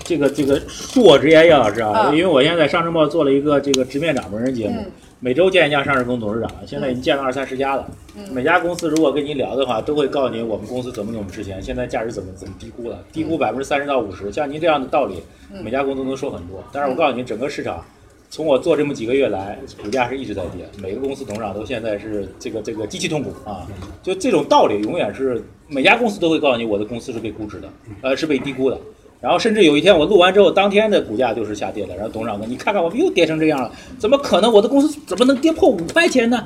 [0.03, 4.91] 这个这个恕我直言，叶老师啊，啊因为我现在在上市报做了一个这个直面掌门人节目，嗯
[5.21, 7.87] 每周见一家上市公司董事长，现在已经见了二三十家了。
[8.17, 14.33] 嗯每家公司如果跟您聊的话，都会告诉你我们公司怎么怎么值钱，现在价值怎么怎么低估了，低估百分之三十到五十。
[14.33, 16.65] 像您这样的道理，嗯每家公司都能说很多。
[16.73, 17.85] 但是我告诉你，整个市场。
[18.33, 23.69] 从我做这么几个月来，股价是一直在跌，每个公司董事长都现在是这个这个极其痛苦啊！
[24.03, 27.69] 就这种道理，永远是每家公司都会告诉你，我的公司是被估值的，
[28.01, 28.81] 呃，是被低估的。
[29.21, 31.95] 然后甚至有一天我录完之后，当天的股价就是下跌的。
[31.95, 34.51] 然后董事长说：“你看看我们又跌成这样了，怎么可能？
[34.51, 36.43] 我的公司怎么能跌破五块钱呢？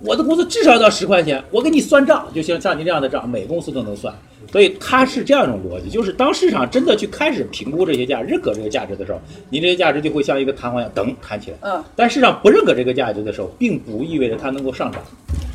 [0.00, 4.14] 我的公司至少要十块钱，我给你算账，就像像您这样的账，每公司都能算。
[4.50, 11.56] 所以它是这样一种逻辑，就是当市场真的去开始评估这些价，认可这个价值的时候，您这些价值就会像一个弹簧一样，噔弹起来。
[11.62, 15.02] 嗯，但市场不认可这个价值的时候，并不意味着它能够上涨，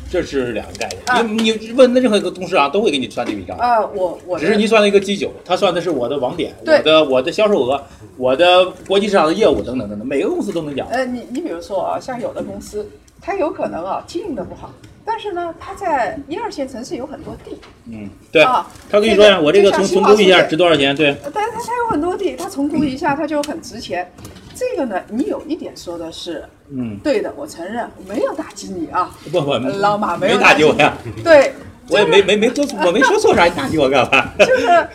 [0.08, 1.58] 这是两个概啊念。
[1.58, 3.56] 你你问的任何一个董事啊都会给你算这笔账。
[3.58, 7.82] 啊，我我只是您算了一个基酒，他算的是我的网点、我的我的销售额、
[8.16, 10.86] 我的国际市场的业务等等等等，每个公司都能讲。
[10.88, 12.88] 呃，你你比如说啊，像有的公司，
[13.24, 14.70] 它有可能啊经营的不好，
[15.04, 20.94] 但是呢，它在一二线城市有很多地，嗯，对，啊，他跟你说呀，这个我这个重重估一下值多少钱？
[20.94, 24.10] 对，呃但是它它有很多地，它重估一下，它就很值钱。
[24.54, 31.52] 这个呢，你有一点说的是嗯，对的，我承认我没有打击你啊，不不，老马没没有打击我呀， 对，
[31.88, 34.30] 我也没没没做，我没说错啥，你打击我干嘛？
[34.38, 34.88] 就是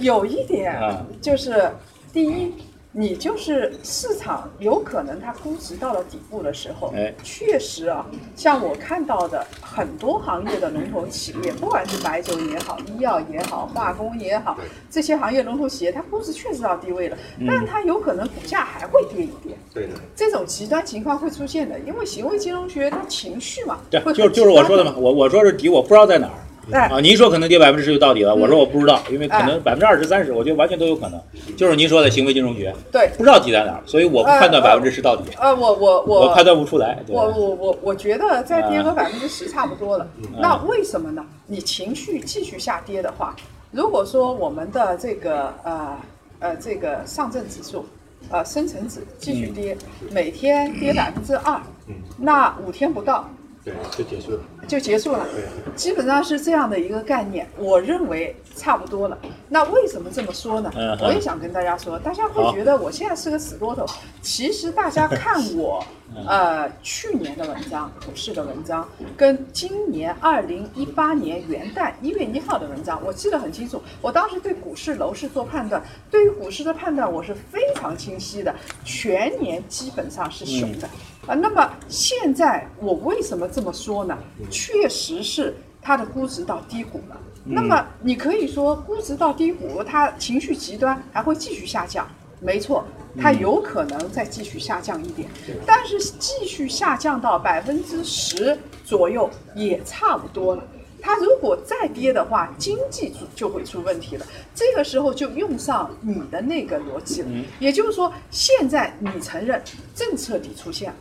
[0.00, 1.70] 有一点 啊，就是
[2.12, 2.52] 第一，
[2.98, 14.56] 你就是市场有可能它估值到了底部的时候，哎确实啊，像我看到的很多行业的龙头企业，不管是白酒也好，医药也好，化工也好，
[14.90, 19.54] 这些行业龙头企业，它估值确实到低位了，嗯但是它有可能股价还会跌一跌。
[19.74, 26.32] 对的，这种极端情况会出现的，因为行为金融学它情绪嘛，对就就是我说的嘛，我我说是底，我不知道在哪儿。
[26.72, 31.20] 哎啊，您说可能跌百分之十就到底了，我说嗯我不知道，因为可能哎百分之二十、三十，我觉得完全都有可能。
[31.56, 33.08] 就是您说的行为金融学，对。
[33.16, 36.98] 不知道底在哪儿，所以我不判断呃百分之十到底，呃，我我我我判断不出来。
[37.08, 40.08] 我我我我觉得再跌个啊百分之十差不多了。
[40.38, 41.24] 那为什么呢？
[41.46, 43.34] 你情绪继续下跌的话，
[43.70, 45.96] 如果说我们的这个呃
[46.40, 47.86] 呃这个上证指数，
[48.30, 49.76] 呃深成指继续跌，
[50.10, 53.28] 每天跌百分之二，嗯，那五天不到
[53.66, 54.40] 对，就结束了。
[54.68, 55.26] 就结束了。
[55.32, 59.18] 对，基本上是这样的一个概念，我认为差不多了。
[59.48, 60.96] 那为什么这么说呢嗯？
[61.00, 63.84] 我也想跟大家说，大家会觉得我现在是个死多头。
[64.22, 65.84] 其实大家 看我
[66.28, 73.82] 呃去年的文章，股市的文章，跟今年二零一八年元旦一月一号的文章，我记得很清楚。
[74.00, 80.88] 我当时对股市、楼市做判断，对于股市的判断我是非常清晰的，全年基本上是熊的。
[81.26, 84.16] 啊，那么现在我为什么这么说呢？
[84.50, 87.16] 确实是它的估值到低谷了。
[87.44, 92.08] 那么你可以说估值到低谷，它情绪极端还会继续下降，
[92.40, 92.84] 没错，
[93.20, 95.28] 它有可能再继续下降一点，
[95.64, 100.64] 但是继续下降到百分之十左右也差不多了。
[101.00, 104.26] 它如果再跌的话，经济就就会出问题了。
[104.52, 107.28] 这个时候就用上你的那个逻辑了，
[107.60, 109.62] 也就是说，现在你承认
[109.94, 110.96] 政策底出现了。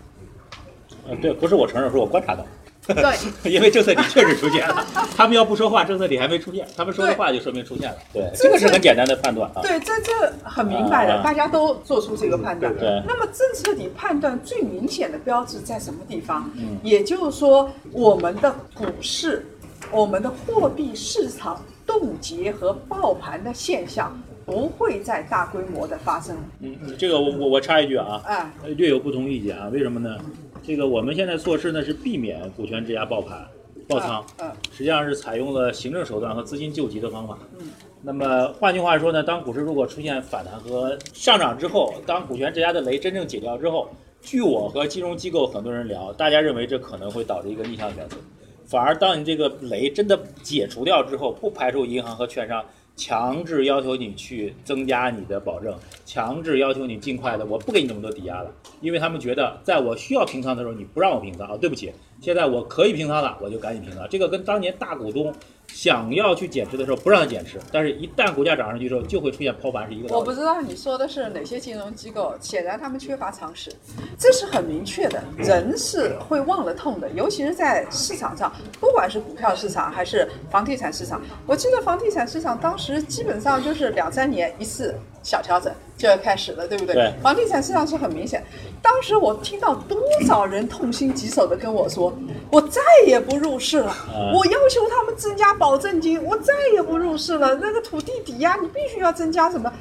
[1.08, 2.46] 呃，对，不是我承认，是我观察到，
[2.88, 3.04] 对，
[3.52, 4.86] 因为政策底确实出现了。
[5.15, 7.98] 他们要不说话，政策底还没出现；他们说的话，就说明出现了。
[8.13, 9.62] 对，这个是很简单的判断啊。
[9.62, 10.12] 对，这这
[10.44, 12.76] 很明白的，啊大家都做出这个判断。
[12.76, 16.50] 对那么政策底判断最明显的标志在什么地方？
[16.58, 19.46] 嗯也就是说，我们的股市、
[19.91, 26.36] 我们的货币市场冻结和爆盘的现象不会再大规模的发生。
[26.60, 29.70] 嗯，这个我我我插一句啊，哎，呃略有不同意见啊。
[29.72, 30.18] 为什么呢？
[30.65, 33.47] 这个我们现在措施呢是避免股权质押爆盘、
[33.88, 37.38] 爆仓，嗯，实际上是采用了行政手段和资金救急的方法。
[37.60, 37.67] 嗯，
[38.01, 43.88] 那么换句话说呢，当股市如果出现反弹和上涨之后，当股权质押的雷真正解掉之后，
[44.21, 48.17] 据我和金融机构很多人聊，大家认为这可能会导致一个逆向选择，
[48.65, 61.91] 反而当你这个雷真的解除掉之后，不排除银行和券商强制要求你去增加你的保证，强制要求你尽快的，我不给你那么多抵押了，因为他们觉得在我需要平仓的时候你不让我平仓啊，对不起，
[62.25, 64.03] 现在我可以平仓了，我就赶紧平仓。
[64.09, 65.31] 这个跟当年大股东
[65.67, 70.11] 想要去减持的时候不让他减持，但是一旦股价涨上去之后就会出现抛盘，是一个。
[70.11, 73.71] 我不知道你说的是哪些金融机构，显然他们缺乏常识，
[74.17, 75.23] 这是很明确的。
[75.38, 81.21] 人是会忘了痛的，尤其是在市场上，不管是股票市场还是房地产市场。
[81.45, 86.95] 我记得房地产市场当时基本上就是两三年一次小调整就要开始了，对不对？
[86.95, 88.43] 对房地产市场是很明显。
[88.81, 92.13] 当时我听到多少人痛心疾首的跟我说，
[92.51, 97.55] 我再也不入市了，嗯我要求他们增加保证金，我再也不入市了。
[97.55, 99.71] 那个土地抵押你必须要增加什么？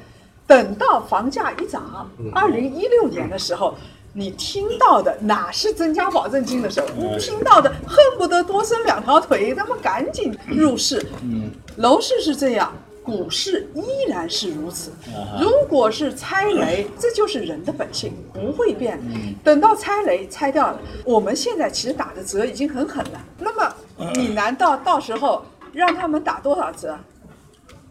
[0.47, 3.75] 等到房价一涨，二零一六年的时候，
[4.13, 6.87] 你听到的哪是增加保证金的时候？
[6.97, 11.05] 你听到的恨不得多伸两条腿，他们赶紧入市。
[11.23, 12.71] 嗯，楼市是这样，
[13.05, 14.91] 股市依然是如此。
[15.39, 18.99] 如果是猜雷，这就是人的本性，不会变。
[19.05, 23.21] 嗯等到猜雷猜掉了，我们现在其实打的折已经很狠了。
[23.39, 23.75] 那么
[24.15, 26.99] 你难道到时候让他们打多少折？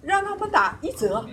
[0.02, 1.24] 让他们打一折，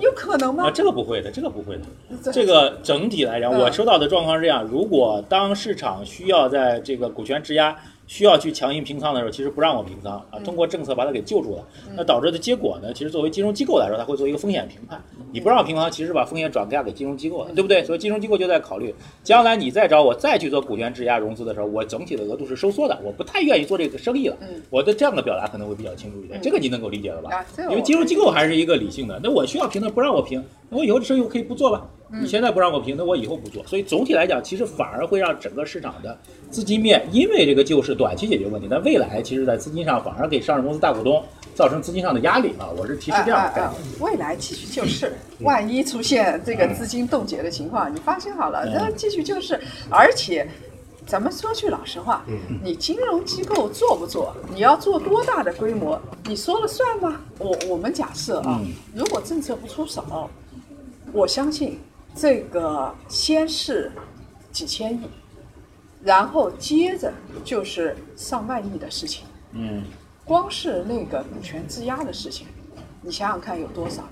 [0.00, 0.70] 有可能吗啊，？
[0.70, 1.82] 这个不会的，这个不会的。
[2.22, 7.74] 这这个整体来讲，嗯我收到的状况是这样：如果当市场需要在这个股权质押
[8.06, 11.64] 需要去强行平仓的时候，其实不让我平仓啊，通过政策把它给救住了。
[11.96, 15.02] 那导致的结果呢，其实作为金融机构来说，它会做一个风险评判。
[15.32, 17.82] 你不让我平仓，其实把风险转嫁给金融机构了，对不对？
[17.84, 24.36] 所以金融机构就在考虑，将来你再找我再去做股权质押融资的时候，我整体的额度是收缩的，我不太愿意做这个生意了。
[24.40, 27.44] 嗯我的这样的表达可能会比较清楚一点，嗯这个你能够理解了吧？
[27.70, 31.86] 因为金融机构还是一个理性的，那我需要平的不让我平，那我以后的生意我可以不做吧？
[32.10, 33.64] 嗯你现在不让我评，那我以后不做。
[33.66, 36.16] 所以总体来讲，其实反而会让整个市场的
[36.50, 41.22] 资金面因为这个救市短期解决问题，但未来其实在资金上反而给上市公司大股东
[41.54, 42.68] 造成资金上的压力啊。
[42.76, 50.46] 我是提示这样的未来继续救市，万一出现这个资金冻结的情况，你放心好了，嗯那继续救市，而且。
[51.08, 52.26] 咱们说句老实话，
[52.64, 54.34] 你金融机构做不做？
[54.52, 55.96] 你要做多大的规模？
[56.24, 57.20] 你说了算吗？
[57.38, 60.28] 我我们假设啊嗯，如果政策不出手，
[61.12, 61.78] 我相信
[62.16, 63.92] 这个先是
[64.50, 65.02] 几千亿，
[66.02, 67.12] 然后接着
[67.44, 69.26] 就是上万亿的事情。
[69.52, 69.84] 嗯，
[70.24, 72.46] 光是那个股权质押的事情，
[73.02, 74.02] 你想想看有多少？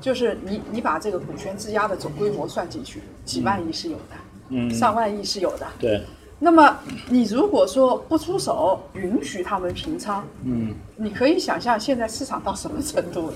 [0.00, 4.16] 就是你你把这个股权质押的总规模算进去，几万亿是有的，
[4.48, 5.66] 嗯上万亿是有的。
[5.78, 6.04] 对，
[6.40, 6.76] 那么
[7.08, 10.74] 你如果说不出手，允许他们平仓，嗯。
[10.96, 13.34] 你可以想象现在市场到什么程度了？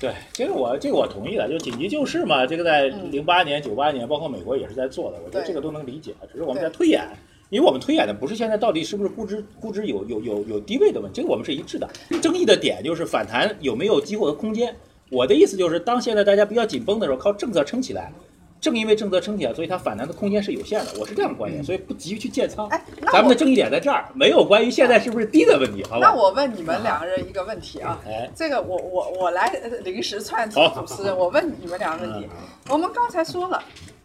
[0.00, 7.06] 对，这个我这个我同意的，就是紧急救市嘛，这个在零八年、九八年，包括美国也是在做的，我觉得这个都能理解，只是我们在推演，
[7.50, 11.86] 因为我们推演的不是现在到底是不是估值估值有有有有低位的问题，这个我们是一致的。
[12.22, 14.74] 争议的点就是反弹有没有机会和空间。
[15.10, 18.10] 我的意思就是，当现在大家比较紧绷的时候，靠政策撑起来。
[18.60, 20.86] 正因为政策撑起来，所以它反弹的空间是有限的。
[21.00, 22.68] 我是这样的观点，所以不急于去建仓。
[22.68, 26.06] 哎那咱们的争议点在这儿，没有关于现在是不是低的问题，好吧？
[26.06, 32.72] 那我问你们两个人一个问题啊，哎，这个我我我来呃临时串主持人，我问你们两个问题嗯。
[32.72, 33.62] 我们刚才说了，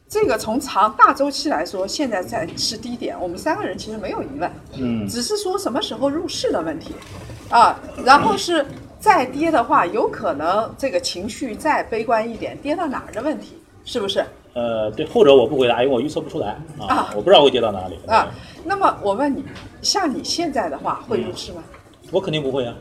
[0.07, 6.93] 这个从长大周期来说，现在在是低点，我们三个人其实没有疑问，嗯只是说什么时候入市的问题
[7.49, 7.77] 啊。
[8.05, 8.65] 然后是
[9.01, 14.25] 再跌的话，有可能这个情绪再悲观一点，跌到哪儿的问题，是不是？
[14.55, 18.31] 呃，对，后者我不回答，因为我预测不出来啊啊，我不知道会跌到哪里啊，
[18.63, 19.43] 那么我问你，
[19.81, 21.61] 像你现在的话，会入市吗？
[22.09, 22.73] 我肯定不会啊，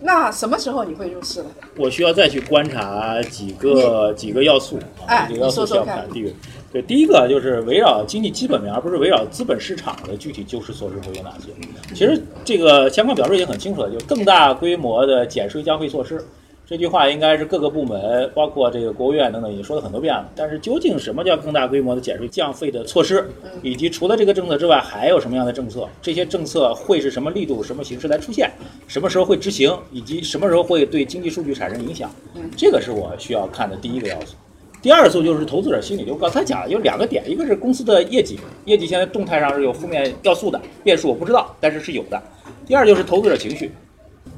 [0.00, 1.50] 那什么时候你会入市呢？
[1.76, 6.04] 我需要再去观察几个几个要素啊，哎几个要素需要看。
[6.10, 6.32] 第一个，
[6.72, 11.50] 对，第一个就是围绕经济基本面，而不是围绕资本市场的具体救市措施会有哪些。
[11.94, 16.20] 其实这个相关表述已经很清楚了，就更大规模的减税降费措施。
[16.66, 20.26] 这句话应该是各个部门，包括这个国务院等等，已经说了很多遍了。
[20.34, 23.28] 但是究竟什么叫更大规模的减税降费的措施，
[23.62, 25.86] 以及除了这个政策之外，还有什么样的政策？
[26.00, 28.50] 这些政策会是什么力度、什么形式来出现？
[28.86, 29.70] 什么时候会执行？
[29.92, 32.10] 以及什么时候会对经济数据产生影响？
[32.56, 34.34] 这个是我需要看的第一个要素。
[34.80, 42.22] 第二素就是投资者心理，就刚才讲了，有两个点，一个是公司的业绩，业绩现在动态上是有负面要素的，变数我不知道，但是是有的。
[42.66, 43.70] 第二就是投资者情绪，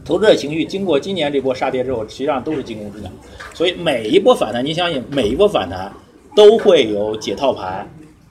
[0.06, 3.10] 投资者情绪经过今年这波杀跌之后，实际上都是惊弓之鸟，
[3.52, 5.92] 所以每一波反弹，您相信每一波反弹
[6.36, 7.84] 都会有解套盘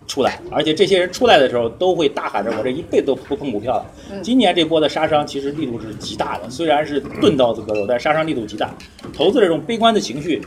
[0.08, 3.86] 出来，而且这些人出来的时候都会大喊着我这一辈子都不碰股票了。
[4.22, 8.74] 今年这波的杀伤其实力度是极大的，虽然是钝刀子割肉，但杀伤力度极大。
[9.14, 10.42] 投资者这种悲观的情绪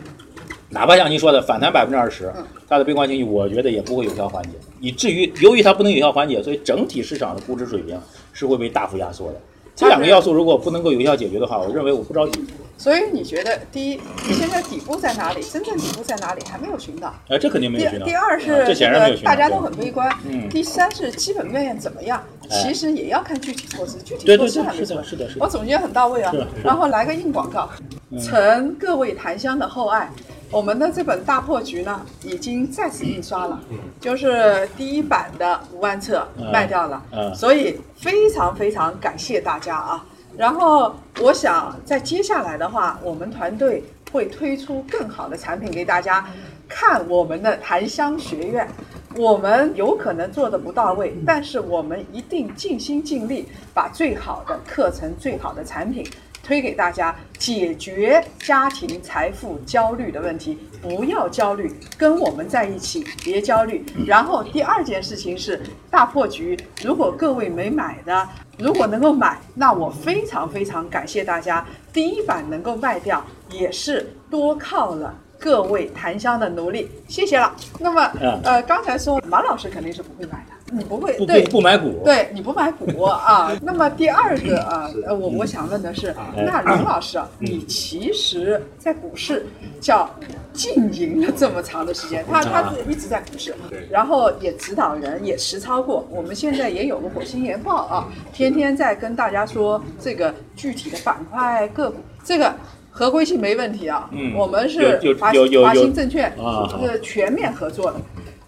[0.71, 8.01] 哪怕像您说的反弹百分之二十嗯，它的悲观情绪，我觉得也不会有效缓解，以至于由于它不能有效缓解，所以整体市场的估值水平
[8.33, 9.41] 是会被大幅压缩的。
[9.79, 12.45] 这两个要素如果不能够有效解决的话，我认为我不着急。
[12.79, 14.01] 所以你觉得，第一，
[14.33, 15.43] 现在底部在哪里？
[15.43, 16.43] 真正底部在哪里？
[16.49, 17.13] 还没有寻到。
[17.29, 18.07] 呃，这肯定没有寻到。
[18.07, 19.17] 第二是啊这个。
[19.25, 20.09] 大家都很悲观。
[20.25, 22.23] 嗯第三是基本面怎么样？
[22.49, 25.05] 哎其实也要看具体措施，具体措施还，没出是的，。
[25.05, 25.45] 是的，是的。
[25.45, 27.69] 我总结很到位啊是，然后来个硬广告，
[28.11, 30.09] 嗯承各位檀香的厚爱，
[30.51, 33.61] 我们的这本大破局呢已经再次印刷了，
[34.01, 40.07] 就是第一版的五万册嗯卖掉了，嗯所以非常非常感谢大家啊。
[40.39, 46.25] 然后我想在接下来的话，我们团队会推出更好的产品给大家
[46.69, 48.69] 看我们的檀香学院。
[49.17, 56.07] 我们有可能做的不到位，但是我们一定尽心尽力，把最好的课程、最好的产品
[56.49, 60.59] 推给大家，解决家庭财富焦虑的问题。
[60.81, 63.85] 不要焦虑，跟我们在一起，别焦虑。
[64.07, 71.63] 然后第二件事情是大破局，如果各位没买的，如果能够买，那我非常非常感谢大家。
[71.93, 75.15] 第一版能够卖掉，也是多靠了。
[75.39, 77.55] 各位檀香的努力，谢谢了。
[77.79, 83.57] 那么，嗯呃，刚才说马老师肯定是不会买的，你不会不对不不买股，对你不买股啊。
[83.63, 86.45] 那么第二个啊， 呃，我我想问的是，哎。
[86.47, 89.47] 那龙老师啊，你其实在股市
[89.81, 90.09] 叫
[90.53, 93.55] 经营了这么长的时间，他他是一直在股市，
[93.91, 96.07] 然后也指导人，也实操过。
[96.11, 102.55] 我们现在也有个火星研报啊，天天在跟大家说这个具体的板块个股，这个。
[102.91, 104.35] 合规性没问题啊，嗯。
[104.35, 105.31] 我们是华
[105.63, 106.67] 华兴证券啊。
[106.69, 108.01] 这个全面合作的。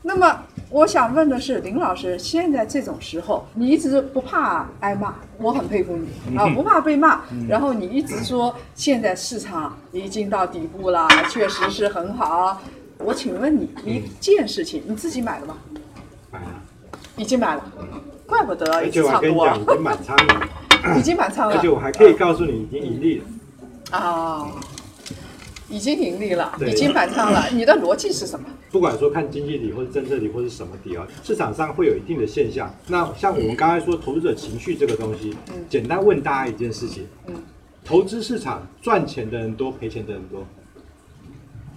[0.02, 0.36] 那么
[0.70, 7.22] 我想问的是，林老师，现在这种时候，你一直不怕挨骂，我很佩服你 啊，不怕被骂。
[7.48, 12.60] 然后你一直说现在市场已经到底部了，确实是很好。
[12.98, 15.56] 我请问你一件事情，你自己买了吗？
[16.30, 16.46] 买了，
[17.16, 17.64] 已经买了，
[18.24, 20.48] 怪不得而且我跟你讲，已经满仓了，
[20.96, 21.56] 已经满仓了。
[21.56, 23.98] 而且我还可以告诉你，已经盈利了。
[23.98, 24.46] 啊，
[25.70, 27.48] 已经盈利了，已经反仓了。
[27.54, 28.46] 你的逻辑是什么？
[28.70, 32.72] 不管说看经济底或者政策底或者什么底啊，市场上会有一定的现象。
[32.88, 35.34] 那像我们刚才说投资者情绪这个东西，
[35.68, 37.34] 简单问大家一件事情：嗯
[37.84, 40.44] 投资市场赚钱的人多，赔钱的人多。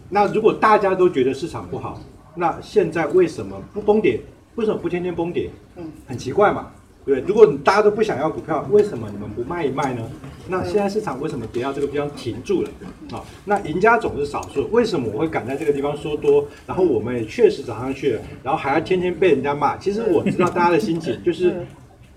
[0.10, 2.02] 那如果大家都觉得市场不好，
[2.36, 4.20] 那现在为什么不崩跌？
[4.56, 5.50] 为什么不天天崩跌？
[5.78, 6.72] 嗯，很奇怪嘛，
[7.12, 7.20] 对？
[7.22, 10.02] 如果你大家都不想要股票，为什么你们不卖一卖呢？
[10.48, 12.70] 那现在市场为什么跌到这个地方停住了？
[13.12, 14.68] 啊，那赢家总是少数。
[14.72, 16.46] 为什么我会敢在这个地方说多？
[16.68, 19.78] 然后我们也确实涨上去了，然后还要天天被人家骂。
[19.78, 21.66] 其实我知道大家的心情，就是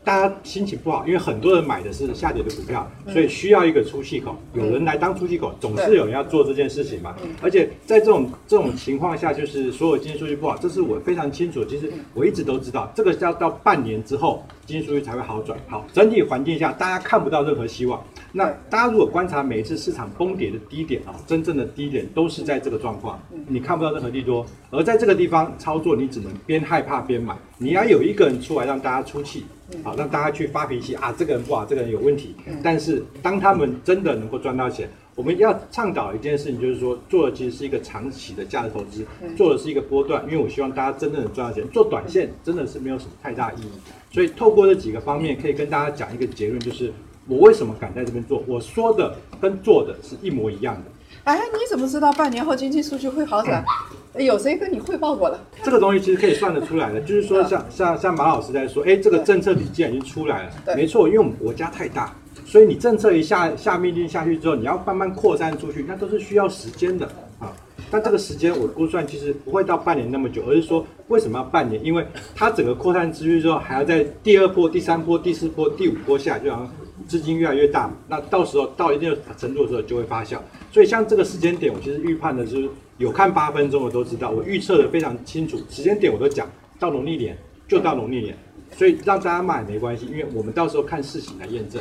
[0.07, 7.17] 大家心情不好，因为很多人买的是下跌的股票，所以需要一个出气口，有人来当出气口，总是有人要做这件事情嘛。
[7.43, 11.65] 而且在这种这种情况下，就是所有经济数据不好，这是我非常清楚。
[11.65, 15.59] 其实我一直都知道，这个要到半年之后，经济数据才会好转。
[15.67, 18.01] 好，整体环境下大家看不到任何希望。
[18.37, 23.19] 那大家如果观察每一次市场崩跌的低点啊，真正的低点都是在这个状况，
[23.49, 27.35] 你看不到任何利多，而在这个地方操作，你只能边害怕边买。
[27.57, 29.47] 你要有一个人出来让大家出气，
[29.83, 32.35] 好让大家去发脾气啊，这个人不好，这个人有问题。
[32.63, 39.03] 但是当他们真的能够赚到钱，我们要倡导一件事情，就是说做的其实是一个长期的价值投资，
[39.35, 41.67] 做的是一个波段，因为我希望大家真正的赚到钱。
[41.69, 43.69] 做短线真的是没有什么太大意义。
[44.13, 46.93] 所以透过这几个方面，可以跟大家讲一个结论，就是
[47.29, 50.83] 我为什么敢在这边做，我说的跟做的是一模一样的。
[51.25, 53.65] 哎，你怎么知道半年后经济数据会好转？
[54.19, 55.39] 有谁跟你汇报过了？
[55.63, 62.15] 这个东西其实可以算得出来的，就是说像像像马老师在说，哎，这个政策底既然已经出来了，没错，因为我们国家太大，
[62.47, 67.07] 所以你政策一下下命令下去之后，你要慢慢扩散出去，那都是需要时间的
[67.39, 67.53] 啊。
[67.91, 71.85] 但这个时间我估算其实不会到半年那么久，而是说为什么要半年？
[71.85, 76.71] 因为它整个扩散出去之后，还要在第二波、第三波、第四波、第五波下，就好像
[77.07, 80.39] 资金越来越大，那到时候到一定程度的时候就会发酵。
[80.73, 87.37] 所以像这个时间点，我其实预判的是有看八分钟我都知道，我预测的非常清楚，时间点我都讲到农历年
[87.69, 88.37] 就到农历年，
[88.77, 91.81] 所以让大家骂也没关系，因为我们到时候看事情来验证。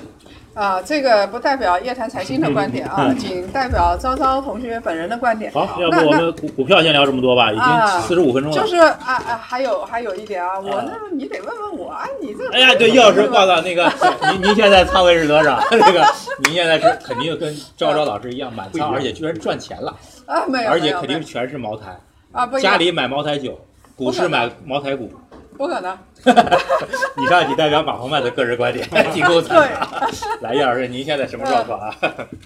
[0.53, 5.51] 啊，这个不代表夜谈财经的观点啊， 仅代表昭昭同学本人的观点。
[5.51, 8.57] 好，要不我们股股票先聊这么多吧，已啊经四十五分钟了。
[8.61, 13.91] 就是啊啊，还有还有一点啊，我那你得问问我啊，你这哎呀，对，叶老师报告那个，
[14.31, 15.59] 您您现在仓位是多少？
[15.71, 16.05] 那个
[16.45, 19.93] 您现在是肯定跟昭昭老师一样满仓，而且居然赚钱了，
[20.25, 21.97] 啊没有，而且肯定全是茅台，
[22.31, 23.59] 啊家里买茅台酒，
[23.97, 25.11] 股市买茅台股，
[25.57, 25.97] 不可能。
[27.17, 30.07] 以上仅代表马红曼的个人观点， 仅供参考。
[30.41, 31.95] 来，叶老师，您现在什么状况啊？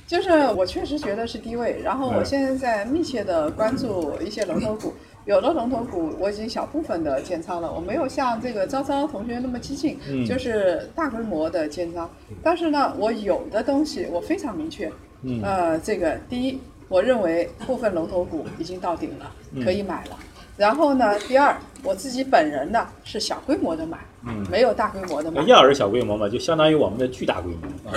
[0.06, 4.94] 就是我确实觉得是低位，然后我嗯现在在密切的关注一些龙头股，
[5.26, 12.10] 有的龙头股我已经小部分的建仓了，我没有像这个招招同学那么激进，嗯就是大规模的建仓。
[12.44, 14.92] 但是呢，我有的东西我非常明确，
[15.24, 20.18] 嗯呃，这个第一，我认为部分龙头股已经到顶了，嗯可以买了。
[20.60, 23.98] 然后呢，第二，我自己本人呢是小规模的买，
[24.28, 25.42] 嗯没有大规模的买。
[25.44, 27.96] 叶老师小规模嘛，就相当于我们的巨大规模啊。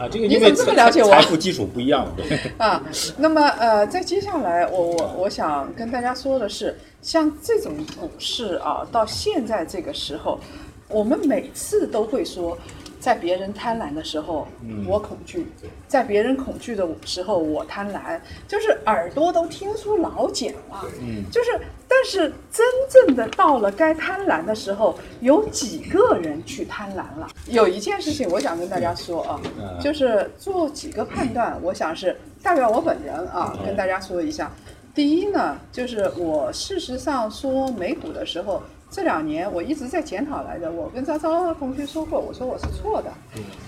[0.00, 2.38] 啊，这个因为你怎么这么了解我财富基础不一样，对。
[2.56, 2.82] 啊，
[3.18, 10.40] 那么呃，在接下来，我我我想跟大家说的是，像这种股市啊，到现在这个时候，
[10.88, 12.56] 我们每次都会说，
[13.00, 14.46] 在别人贪婪的时候，
[14.86, 15.40] 我恐惧；
[15.88, 20.84] 在别人恐惧的时候，我贪婪，就是耳朵都听出老茧了。
[21.00, 27.26] 嗯，就是，但是真正的到了该贪婪的时候，有几个人去贪婪了？
[27.46, 29.80] 有一件事情我想跟大家说啊，嗯。
[29.80, 34.52] 就是做几个判断，我想是代表我本人啊，跟大家说一下。
[34.94, 40.70] 第一呢，就是我事实上说美股的时候，这两年我一直在检讨来着。
[40.70, 43.12] 我跟张昭同学说过，我说我是错的。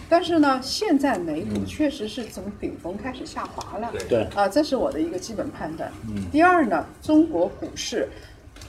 [0.08, 3.90] 但是呢，现在美股确实是从顶峰开始下滑了。
[4.08, 5.90] 对啊，这是我的一个基本判断。
[6.08, 8.08] 嗯第二呢，中国股市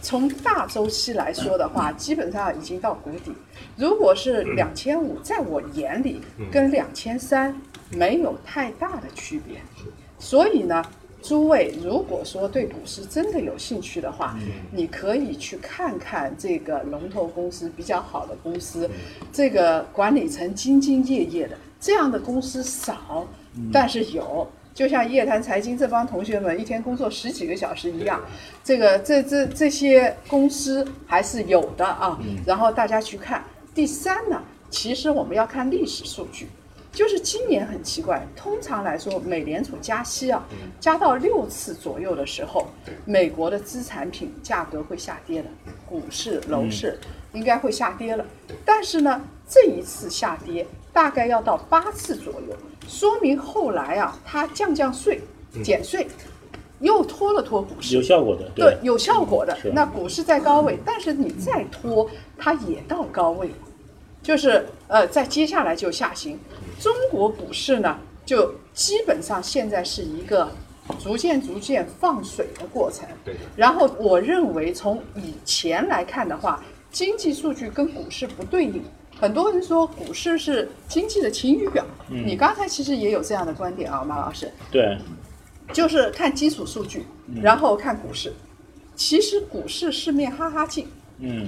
[0.01, 3.34] 从大周期来说的话，基本上已经到谷底。
[3.76, 7.56] 如果是两千五，在我眼里跟两千三
[7.89, 9.58] 没有太大的区别。
[10.20, 10.82] 所以呢，
[11.24, 14.38] 诸位如果说对股市真的有兴趣的话，
[14.71, 18.89] 你可以去看看这个龙头公司比较好的公司，
[19.32, 23.26] 这个管理层兢兢业业的，这样的公司少，
[23.71, 24.47] 但是有。
[24.74, 28.19] 就像夜谈财经这帮同学们一天工作十几个小时一样，
[28.63, 32.19] 这个这这这些公司还是有的啊。
[32.43, 33.43] 然后大家去看。
[33.76, 36.47] 第三呢，其实我们要看历史数据。
[36.94, 40.48] 就是今年很奇怪，通常来说，美联储加息啊，
[40.80, 42.68] 加到六次左右的时候，
[43.04, 45.50] 美国的资产品价格会下跌的，
[45.88, 47.00] 股市、楼市
[47.34, 48.24] 应该会下跌了。
[48.64, 49.20] 但是呢，
[49.50, 52.56] 这一次下跌大概要到八次左右，
[52.88, 55.20] 说明后来啊，它降降税、
[55.64, 56.08] 减税，
[56.80, 57.96] 又拖了拖股市。
[57.96, 58.04] 有。
[58.04, 59.58] 效果的，对，有效果的。
[59.74, 63.48] 那股市在高位，但是你再拖，它也到高位。
[63.48, 63.54] 了，
[64.24, 66.39] 就是呃，在接下来就下行。
[66.80, 70.49] 中国股市呢，就基本上现在是一个
[70.99, 73.07] 逐渐逐渐放水的过程。
[73.24, 78.82] 对然后我认为从以前来看的话，经济数据跟股市不对应。
[79.19, 84.51] 很多人说股市是经济的晴雨表，你刚才其实也有这样的观点啊，马老师。
[84.71, 84.97] 对，
[85.71, 87.05] 就是看基础数据，
[87.41, 88.34] 然后看股市。
[88.95, 90.88] 其实股市是面哈哈镜，
[91.19, 91.47] 嗯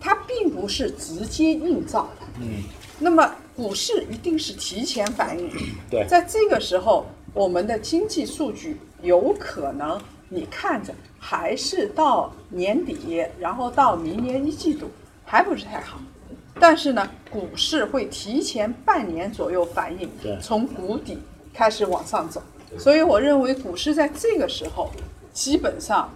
[0.00, 2.26] 它并不是直接映照的。
[2.40, 2.62] 嗯，
[2.98, 5.50] 那么股市一定是提前反应。
[5.90, 14.90] 对在这个时候，我们的经济数据有可能你看着还是到年底，然后到明年一季度
[15.24, 15.98] 还不是太好。
[16.60, 21.18] 但是呢，股市会提前半年左右反应对，从谷底
[21.54, 22.42] 开始往上走。
[22.76, 24.90] 所以我认为股市在这个时候，
[25.32, 26.12] 基本上，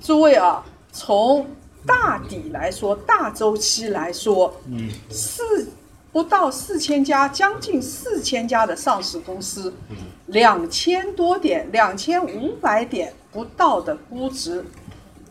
[0.00, 1.46] 诸位啊，从
[1.86, 5.68] 大底来说，大周期来说，嗯，四
[6.12, 9.72] 不到四千家，将近四千家的上市公司，
[10.26, 14.64] 两千多点，两千五百点不到的估值，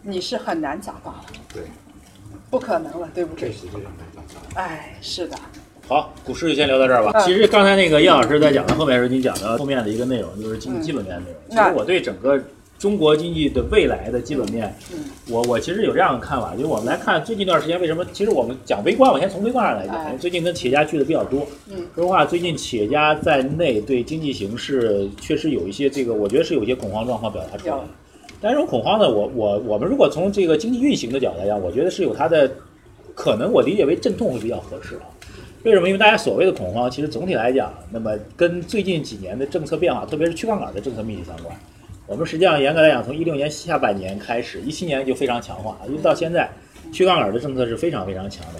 [0.01, 1.63] 你是很难找到的，对，
[2.49, 3.49] 不可能了，对不对？
[3.49, 4.61] 确实非常难找到。
[4.61, 5.37] 哎，是的，
[5.87, 7.11] 好，股市就先聊到这儿吧。
[7.15, 11.41] 嗯其实刚才那个叶老师在讲的后面是你讲的后面的一个内容，就是基基本面的内容。
[11.49, 12.41] 其实我对整个
[12.79, 14.99] 中国经济的未来的基本面，嗯
[15.29, 21.45] 我我其实有这样的看法，就是我们来看最近一段时间为什么，其实我们讲微观，我先从微观上来讲，哎最近跟企业家聚的比较多。
[21.69, 27.83] 嗯，说实话，最近企业家在内对经济形势确实有一些这个，我觉得是有一些恐慌状况表达出来的。
[28.39, 32.49] 但这种恐慌呢，我我我们如果从这个经济运行的角度来讲，我觉得是有它的
[33.15, 35.09] 可能，我理解为阵痛会比较合适啊。
[35.63, 35.87] 为什么？
[35.87, 41.53] 因为大家所谓的恐慌，其实总体来讲，那么跟最近几年的政策变化，特别是去杠杆的政策密切相关。
[42.07, 46.49] 我们实际上严格来讲，从一六年下半年开始，一七年就非常强化，一直到现在，
[46.93, 48.59] 去杠杆的政策是非常非常强的。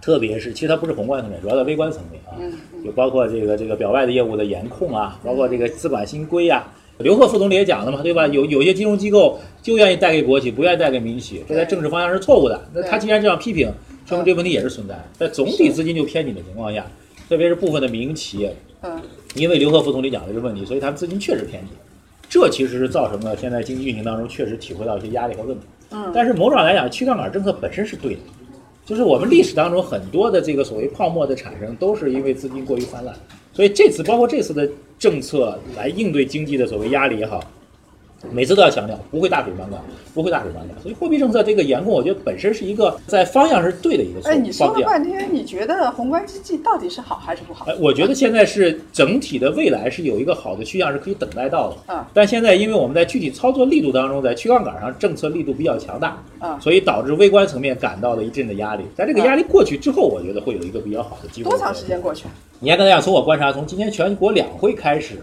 [0.00, 6.72] 特别是，其实它不是宏观层面，主要在微观层面啊，嗯就包括这个这个表外的业务的严控啊，包括这个资管新规啊。
[6.98, 8.28] 刘鹤副总理也讲了嘛，对吧？
[8.28, 12.60] 有有些金融机构就愿意贷给国企，不愿意贷给民企，这在政治方向是错误的。
[12.72, 13.72] 那他既然这样批评，
[14.06, 14.96] 说明这个问题也是存在。
[15.18, 16.86] 在总体资金就偏紧的情况下，
[17.28, 19.00] 特别是部分的民营企业，嗯
[19.34, 21.72] 因为刘鹤副总理讲的这个问题，所以他们资金确实偏紧，
[22.32, 25.66] 这其实是造成了现在经济运行当中确实体会到一些压力和问题。
[25.90, 28.20] 嗯但是某种上来讲，去杠杆政策本身是对的，
[28.86, 33.14] 就是我们历史当中很多的这个所谓泡沫的产生，都是因为资金过于泛滥。
[33.52, 34.66] 所以这次包括这次的
[34.98, 37.44] 政策来应对经济的所谓压力也好，
[38.30, 39.82] 每次都要强调不会大水漫灌，
[40.14, 40.80] 不会大水漫灌。
[40.80, 44.80] 所以货币政策这个严控，我觉得本身是一个在方向是对的一个哎，你说了。
[44.86, 47.66] 半天，你觉得宏观经济到底是好还是不好？
[47.66, 51.76] 哎，我觉得现在是整体的未来是有一个好的趋向，是可以等待到的。
[51.88, 58.84] 嗯但现在因为我们在具体操作力度当中，在去杠杆上政策力度比较强大，嗯所以导致微观层面感到了一阵的压力。
[58.94, 61.50] 在这个压力过去之后，我觉得会有一个比较好的机会。
[61.50, 61.86] 多长时？
[61.86, 62.26] 间过去？
[62.60, 65.16] 你还跟大家从我观察，从今天全国两会开始，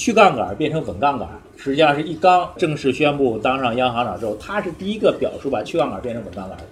[0.00, 1.28] 去杠杆变成稳杠杆，
[1.58, 6.64] 实际上是一刚正式宣布当上央行长之后，他是第一个表述把去杠杆变成稳杠杆的。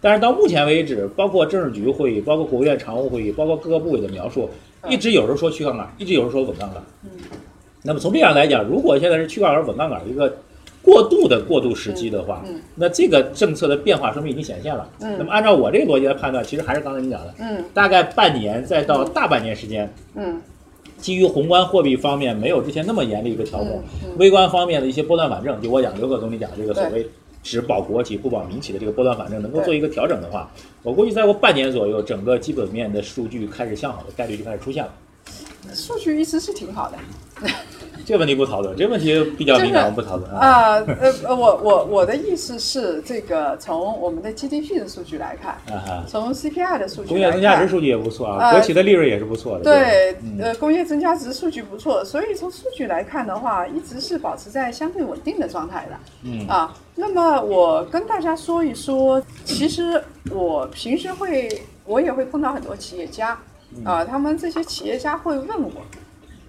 [0.00, 4.48] 但是到目前为止，包括政治局会议，包括国务院常务会议，包括各个部委的描述，
[4.82, 6.80] 嗯一直有人说去杠杆，一直有人说稳杠杆。
[7.02, 7.10] 嗯
[7.82, 10.32] 那么从这样来讲，如果现在是去杠杆、稳杠杆一个
[10.80, 14.88] 过渡的过渡时期的话，嗯那这个政策的变化说明已经显现了。
[15.00, 20.40] 嗯那么按照我这个逻辑来判断，其实还是刚才你讲的，嗯大概半年再到大半年时间，嗯
[21.00, 23.82] 基于宏观货币方面没有之前那么严厉一个调控，
[24.18, 27.08] 微观方面的一些波段反正，就我讲刘克总理讲这个所谓
[27.42, 30.50] 只保国企不保民企的这个波段反正能够做一个调整的话，
[30.82, 34.92] 我估计再过半年左右，整个基本面的数据开始向好的概率就开始出现了。
[35.74, 36.98] 数据一直是挺好的。
[38.08, 40.38] 这个问题不讨论，这个问题比较敏感，不讨论啊。
[40.38, 45.58] 啊，呃呃，我我我的意思是，这个从我们的 GDP 的数据来看，
[46.06, 49.64] 从 CPI 的数据工业，增加值数据也不错啊，呃国企的利润也是不错的。
[49.64, 55.96] 对嗯，呃，工业增加值数据不错，所以从数据来看的话，一直是保持在相对稳定的状态的。
[56.24, 61.46] 嗯啊，那么我跟大家说一说，其实我平时会，
[61.84, 63.38] 我也会碰到很多企业家，
[63.76, 65.70] 嗯啊，他们这些企业家会问我，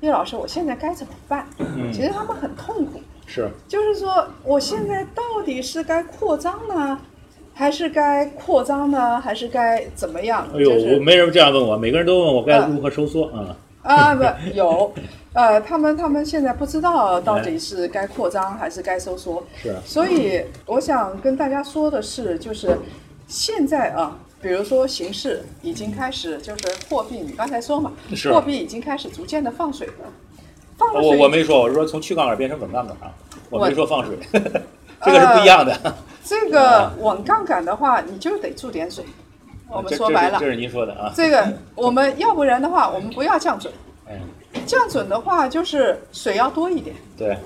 [0.01, 1.47] 叶老师，我现在该怎么办？
[1.59, 6.99] 嗯其实他们很痛苦，是，就是说，我现在到底是该扩张呢，
[7.53, 10.47] 还是该扩张呢，还是该怎么样？
[10.53, 13.55] 哎呦，就是我没人这样问我，每个人都问我该嗯如何收缩啊。
[13.81, 14.23] 啊，不
[14.53, 14.91] 有，
[15.33, 22.77] 呃，他们他们现在不知道到底是该扩张还是该收缩，是，所以我想跟大家说的是，就是
[23.27, 27.91] 现在啊，比如说形势已经开始，就是货币，你刚才说嘛，
[28.31, 29.93] 货币已经开始逐渐的放水了，
[30.77, 33.13] 放水我水，我没说，我是说从去杠杆变成稳杠杆啊，
[33.49, 35.95] 我没说放水，这个是不一样的。
[36.23, 39.03] 这个稳杠杆的话，你就得注点水。
[39.67, 41.11] 我们说白了这，是这是您说的啊。
[41.15, 43.71] 这个我们要不然的话，我们不要降准，
[44.07, 44.19] 嗯，
[44.65, 46.95] 降准的话就是水要多一点。
[47.17, 47.37] 对，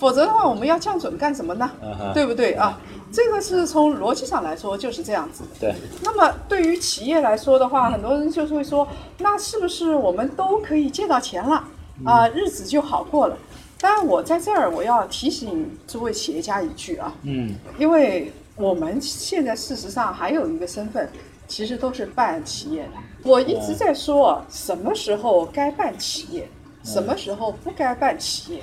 [0.00, 1.70] 否则的话，我们要降准干什么呢？
[1.82, 2.80] 嗯，对不对啊？
[3.12, 5.48] 这个是从逻辑上来说就是这样子的。
[5.60, 8.88] 对，那么对于企业来说的话，很多人就是会说，
[9.18, 11.62] 那是不是我们都可以借到钱了
[12.02, 13.36] 啊、日子就好过了？
[13.78, 21.06] 当然，我在这儿我要提醒诸位企业家一句啊，嗯，因为我们现在事实上还有一个身份，
[21.46, 22.90] 其实都是办企业的。
[23.22, 26.48] 我一直在说，什么时候该办企业，
[26.82, 28.62] 什么时候不该办企业，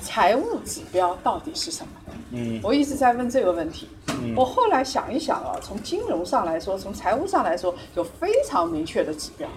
[0.00, 1.92] 财务指标到底是什么？
[2.30, 3.88] 嗯我一直在问这个问题。
[4.08, 9.48] 嗯我后来想一想啊，从金融上来说，从财务上来说，有非常明确的指标。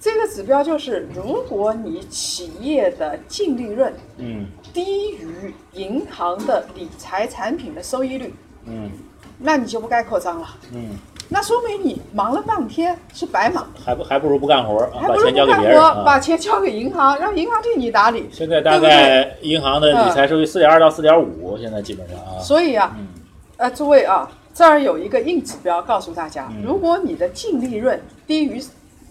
[0.00, 8.34] 这个指标就是，如果你企业的净利润嗯低于银行的理财产品的收益率，
[8.64, 8.90] 嗯
[9.38, 10.48] 那你就不该扩张了。
[10.72, 10.90] 嗯，
[11.32, 16.04] 那说明你忙了半天是白忙，还不还不如不干活儿，啊把还不如钱交给别不干活。
[16.04, 18.28] 把钱交给银行，让银行替你打理。
[18.30, 22.38] 现在大概银行的理财收益四点二到四点五，现在基本上啊。
[22.40, 23.08] 所以啊，嗯
[23.56, 28.62] 呃，诸位啊，这儿有一个硬指标告诉大家，嗯如果你的净利润低于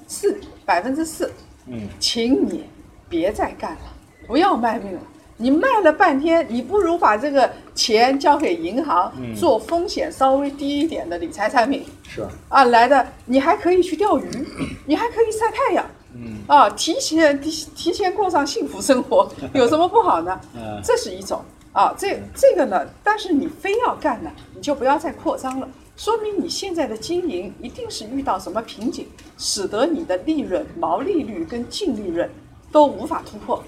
[0.07, 1.31] 四百分之四，
[1.65, 2.65] 嗯请你
[3.09, 3.79] 别再干了，
[4.27, 4.99] 不要卖命了。
[5.37, 9.35] 你卖了半天，你不如把这个钱交给银行，嗯。
[9.35, 11.85] 做风险稍微低一点的理财产品。
[12.07, 14.29] 是，啊，来的你还可以去钓鱼，
[14.85, 15.85] 你还可以晒太阳。
[16.13, 16.37] 嗯。
[16.47, 20.39] 啊，提前提提前过上幸福生活， 有什么不好呢？
[20.55, 20.79] 嗯。
[20.83, 21.41] 这是一种。
[21.73, 29.07] 啊，这这个呢，但是你非要干呢，你就不要再扩张了，说明你现在的经营一定是遇到什么瓶颈，
[29.37, 32.29] 使得你的利润、毛利率跟净利润
[32.73, 33.63] 都无法突破，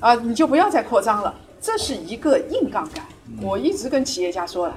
[0.00, 3.04] 啊，你就不要再扩张了，这是一个硬杠杆。
[3.42, 4.74] 我一直跟企业家说了。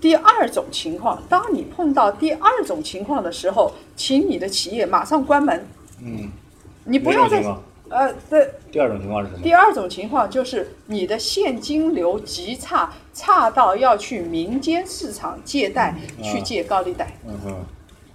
[0.00, 5.64] 第二种情况，当你碰到第二种情况的时候，请你的企业马上关门，
[6.02, 6.30] 嗯。
[6.84, 7.40] 你不要再
[7.88, 9.42] 呃，对，第二种情况是什么？
[9.44, 17.12] 第二种情况就是你的现金流极差，差到要去民间市场借贷去借高利贷。
[17.28, 17.64] 嗯哼，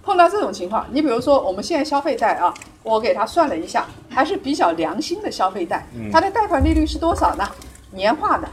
[0.02, 2.52] 碰到这种情况，你比如说我们现在消费贷啊，
[2.82, 7.48] 我给他算了一下，还是比较良心的消费贷，它的贷款利率是多少呢？
[7.90, 8.48] 年化的，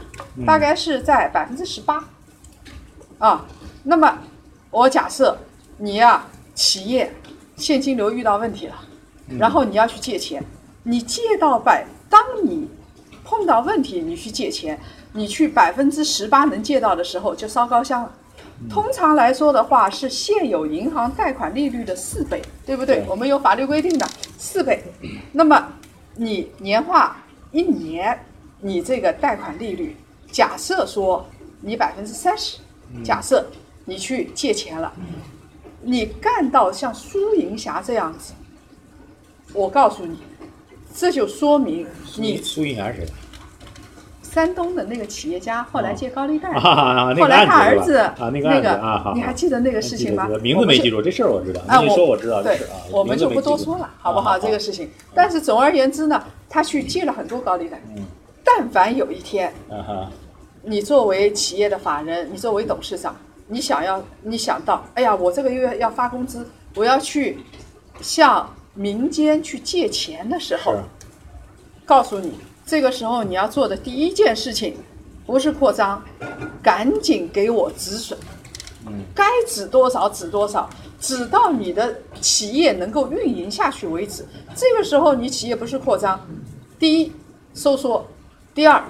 [0.46, 2.04] 大概是在百分之十八。
[3.18, 3.46] 啊。
[3.88, 4.18] 那么
[4.70, 5.38] 我假设
[5.78, 7.14] 你呀、企业
[7.56, 8.74] 现金流遇到问题了，
[9.38, 10.42] 然后你要去借钱，
[10.82, 12.68] 你借到百，当你
[13.24, 14.78] 碰到问题，你去借钱，
[15.12, 18.12] 你去百分之十八能借到的时候，就烧高香了。
[18.68, 22.96] 通常来说的话，是现有银行贷款利率的四倍，对不对？
[22.96, 24.82] 对我们有法律规定的四倍。
[25.32, 25.72] 那么
[26.16, 27.16] 你年化
[27.52, 28.18] 一年，
[28.66, 29.96] 你这个贷款利率，
[30.32, 31.24] 假设说
[31.60, 32.58] 你百分之三十，
[33.04, 33.46] 假设
[33.84, 34.92] 你去借钱了，
[35.82, 38.32] 你干到像苏银霞这样子，
[39.52, 40.18] 我告诉你，
[40.92, 41.86] 这就说明
[42.16, 43.12] 你苏银霞是谁？
[44.24, 50.28] 山东的那个企业家后来借高利贷，后来他儿子啊，那个啊，你还记得那个事情吗？
[50.42, 51.62] 名字没记住，这事儿我知道。
[51.68, 54.32] 啊，你说我知道这对事啊，我们就不多说了，好不好？
[54.32, 57.80] 啊这个事情，但是总而言之呢，他去借了很多高利贷。
[58.46, 60.10] 嗯但凡有一天，啊哈，
[60.62, 63.14] 你作为企业的法人，你作为董事长，
[63.48, 67.40] 你想要，你想到，哎呀，我这个月要发工资，我要去
[68.00, 70.76] 向民间去借钱的时候，
[71.84, 72.34] 告诉你，
[72.64, 74.76] 这个时候你要做的第一件事情，
[75.26, 76.02] 不是扩张，
[76.62, 78.16] 赶紧给我止损，
[79.14, 80.70] 该止多少止多少，
[81.00, 84.24] 止到你的企业能够运营下去为止。
[84.54, 86.18] 这个时候你企业不是扩张，
[86.78, 87.12] 第一
[87.52, 88.06] 收缩，
[88.56, 88.82] 第二，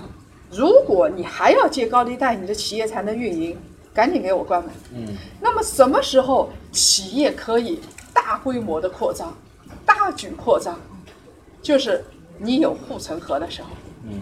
[0.49, 3.59] 如果你还要借高利贷，你的企业才能运营，
[3.93, 4.73] 赶紧给我关门。
[4.95, 5.09] 嗯，
[5.41, 7.81] 那么什么时候企业可以
[8.15, 9.37] 大规模的扩张、
[9.85, 10.79] 大举扩张？
[11.61, 12.05] 就是
[12.39, 13.69] 你有护城河的时候。
[14.05, 14.21] 嗯，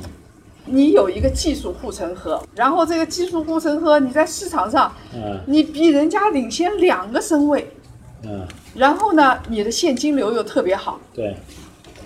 [0.64, 7.70] 你有一个技术护城河，然后这个技术护城河你在市场上，嗯你比人家领先两个身位，
[8.22, 11.36] 嗯，然后呢，你的现金流又特别好，对，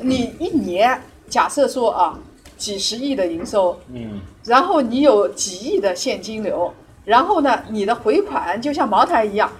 [0.00, 2.18] 你一年假设说啊
[2.58, 4.20] 几十亿的营收，嗯。
[4.44, 6.72] 然后你有几亿的现金流，
[7.04, 9.50] 然后呢，你的回款就像茅台一样，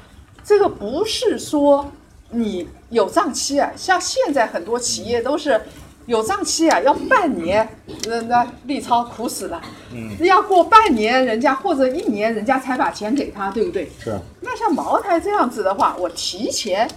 [0.44, 1.90] 这个不是说
[2.30, 5.61] 你有账期啊，像现在很多企业都是
[6.07, 7.68] 有账期啊，要半年，
[8.07, 9.61] 那那立超苦死了，
[9.92, 13.90] 嗯，要过半年人家或者一年人家才把钱给他，对不对？
[14.03, 16.88] 是，那像茅台这样子的话，我提前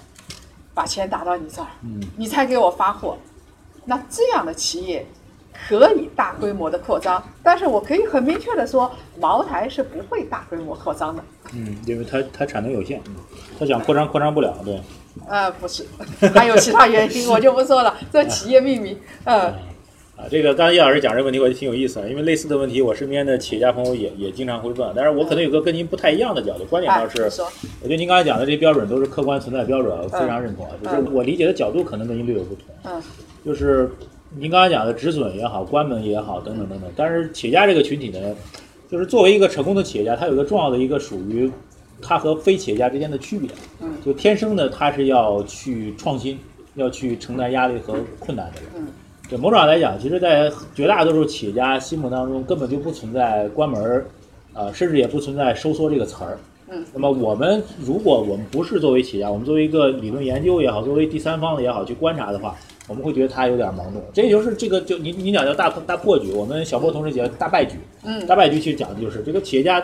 [0.73, 2.01] 把钱打到你这儿，嗯。
[2.15, 3.17] 你才给我发货，
[3.83, 5.05] 那这样的企业
[5.67, 11.23] 可以大规模的扩张，但是我可以很明确的说，茅台是不会大规模扩张的。
[11.53, 13.15] 嗯，因为它它产能有限，嗯
[13.59, 14.79] 它想扩张扩张不了，对。
[15.27, 15.85] 呃，不是，
[16.33, 18.97] 还有其他原因，我就不说了，这企业秘密。
[19.25, 19.47] 呃，
[20.15, 33.01] 啊，这个刚才叶老师讲这个问题，我觉得挺有意思的，因为类似的问题，我身边的企业家朋友也也经常会问，但是我可能有个跟您不太一样的角度，观点哎倒，是我觉得您刚才讲的这些标准都是客观存在标准，我非常认同啊，就是嗯我理解的角度可能跟您略有不同，嗯
[33.45, 33.91] 就是
[34.37, 38.19] 您刚才讲的止损也好，关门也好，等等等等，但是企业家这个群体呢，
[38.89, 41.51] 就是作为一个成功的企业家，他有一个重要的一个属于
[42.01, 43.49] 他和非企业家之间的区别，
[43.81, 46.39] 嗯就天生的他是要去创新，
[46.75, 48.69] 要去承担压力和困难的人。
[48.75, 48.87] 嗯
[49.29, 54.05] 对某种上来讲，其实，在绝大多数企业家心目当中，根本就不存在关门儿，
[54.53, 56.37] 呃，甚至也不存在收缩这个词儿。
[56.69, 62.57] 嗯，那么我们如果我们不是作为企业家，我们作为一个理论研究也好，作为第三方的也好去观察的话，
[62.91, 64.03] 我们会觉得他有点盲目。
[64.13, 67.77] 这也就是这个就你你讲叫大大破局，我们小波同事讲大败局。
[68.03, 69.81] 嗯大败局其实讲的就是这个企业家，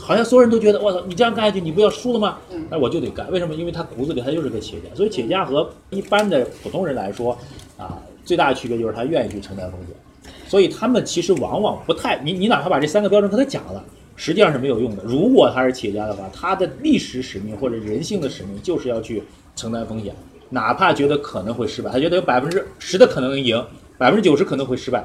[0.00, 2.38] 好像所有人都觉得我操，你这样干下去，你不要输了吗？
[2.52, 3.54] 嗯那，我就得干，为什么？
[3.54, 7.36] 因为他骨子里他就是个企业家，所以企业家和一般的普通人来说，
[7.76, 13.84] 啊，最大的区别就是他愿意去承担风险，所以他们其实往往不太，你你哪怕把这三个标准跟他讲了，
[14.14, 15.02] 实际上是没有用的。
[15.04, 19.22] 如果他是企业家的话，他的历史使命或者人性的使命就是要去
[19.56, 20.14] 承担风险，
[20.54, 23.60] 哪怕觉得可能会失败，他觉得有百分之十的可能赢，
[23.98, 25.04] 百分之九十可能会失败，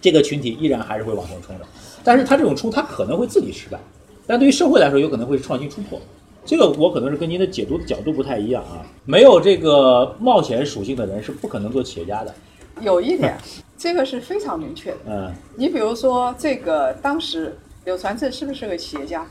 [0.00, 1.64] 这个群体依然还是会往前冲的。
[2.04, 3.80] 但是他这种冲，他可能会自己失败，
[4.24, 6.00] 但对于社会来说，有可能会创新突破。
[6.44, 8.86] 这个我可能是跟您的解读的角度不太一样啊。
[9.04, 12.32] 没有这个冒险属性的人是不可能做企业家的。
[12.80, 13.36] 有一点，
[13.76, 14.98] 这个是非常明确的。
[15.08, 19.26] 嗯你比如说，这个当时柳传志是不是个企业家？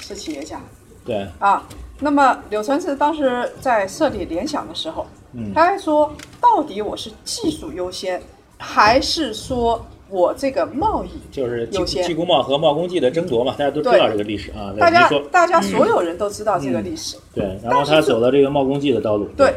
[0.00, 0.58] 是企业家
[1.04, 1.66] 对，啊。
[2.00, 8.20] 那么柳传志当时在设立联想的时候，嗯他还说，到底我是技术优先，
[8.58, 11.10] 还是说我这个贸易？
[11.30, 14.74] 就是优先济济公贸和贸工技的争夺嘛，大家都知道这个历史啊。
[14.78, 17.16] 大家大家所有人都知道这个历史。
[17.34, 19.26] 对，然后他走了这个贸工技的道路。
[19.36, 19.54] 对，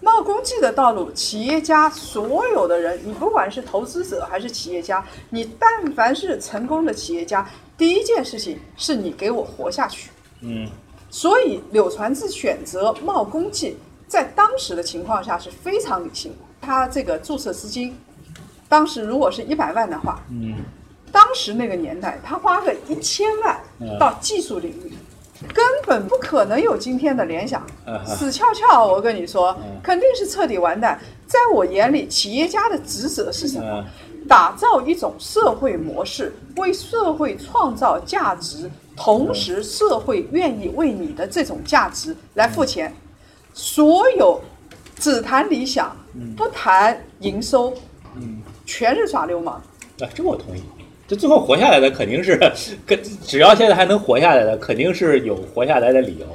[0.00, 10.10] 贸工技的道路，企业家所有的人，你不管是投资者还是企业家，你但凡是成功的企业家，第一件事情是你给我活下去。
[10.42, 10.68] 嗯
[11.10, 13.76] 所以柳传志选择贸工技，
[14.06, 16.38] 在当时的情况下是非常理性的。
[16.60, 17.96] 他这个注册资金，
[18.68, 20.54] 当时如果是一百万的话，嗯
[21.12, 24.92] 当时那个年代，他花个一千万嗯到技术领域，
[25.54, 27.64] 根本不可能有今天的联想，
[28.04, 28.86] 死翘翘。
[28.86, 31.00] 我跟你说嗯，肯定是彻底完蛋。
[31.26, 33.66] 在我眼里，企业家的职责是什么？
[33.80, 33.84] 嗯
[34.28, 42.92] 打造一种社会模式，为社会创造价值，同时社会愿意为你的这种价值来付钱。
[43.52, 44.40] 所有
[44.98, 45.96] 只谈理想，
[46.36, 47.72] 不谈营收，
[48.64, 49.54] 全是耍流氓。
[50.00, 50.62] 啊，这我同意。
[51.08, 52.36] 这最后活下来的肯定是，
[52.84, 56.26] 跟只要现在还能活下来的，肯定是有活下来的理由，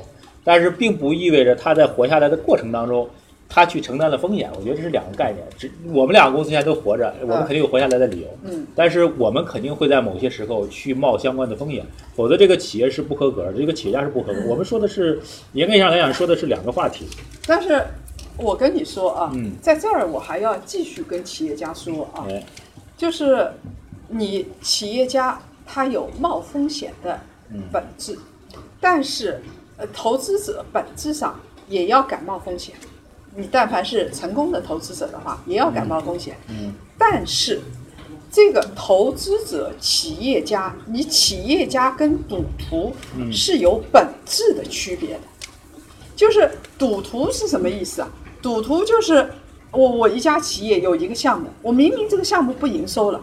[0.44, 3.10] 但是并不意味着他在活下来的过程当中，
[3.54, 4.50] 他去承担了风险。
[4.56, 5.46] 我觉得这是两个概念。
[5.58, 11.86] 只我们两个公司现在都活着，我们肯定有活下来的理由，嗯，但是我们肯定会在某些时候去冒相关的风险，
[12.16, 14.40] 否则这个企业是不合格的，这个企业家是不合格。
[14.48, 15.20] 我们说的是
[15.52, 17.06] 严格意义上来讲，说的是两个话题。
[17.46, 17.84] 但是
[18.38, 22.42] 我跟你说啊，嗯在这儿我还要继续跟企业家说啊，哎，
[22.96, 23.52] 就是
[24.08, 27.20] 你企业家他有冒风险的
[27.54, 28.18] 嗯本质，
[28.80, 29.42] 但是
[29.78, 32.76] 呃，投资者本质上也要敢冒风险。
[33.36, 36.36] 你但凡是成功的投资者的话，也要感冒风险。
[36.50, 37.60] 嗯但是
[38.32, 45.22] 这个投资者、企业家，你企业家跟赌徒嗯是有本质的区别的。
[46.16, 48.10] 就是赌徒是什么意思啊？
[48.42, 49.28] 赌徒就是
[49.72, 53.20] 我我一家企业有一个项目，我明明这个项目不营收了，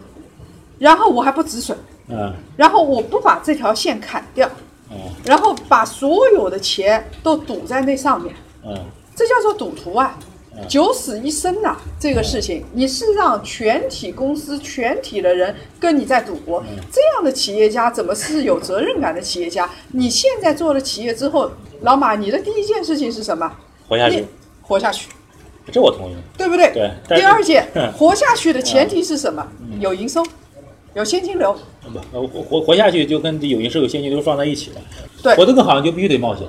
[0.78, 1.78] 然后我还不止损，
[2.09, 4.50] 嗯然后我不把这条线砍掉，
[4.90, 8.34] 嗯然后把所有的钱都赌在那上面，
[8.64, 8.76] 嗯
[9.18, 10.16] 这叫做赌徒啊！
[10.68, 16.62] 九死一生呐、这个事情你是让全体公司、全体的人跟你在赌博，
[16.92, 19.68] 这样的企业家怎么是有责任感的企业家？
[19.92, 21.50] 你现在做了企业之后，
[21.80, 23.52] 老马，你的第一件事情是什么？
[23.88, 24.24] 活下去，
[24.62, 25.08] 活下去，
[25.72, 26.14] 这我同意。
[26.36, 26.72] 对不对？
[26.72, 29.44] 对第二件 嗯，活下去的前提是什么？
[29.80, 30.24] 有营收，
[30.94, 31.56] 有现金流。
[31.82, 34.80] 不，呃活活活下去就跟有营收、有现金流放在一起了。
[35.22, 36.46] 对活得更好，你就必须得冒险，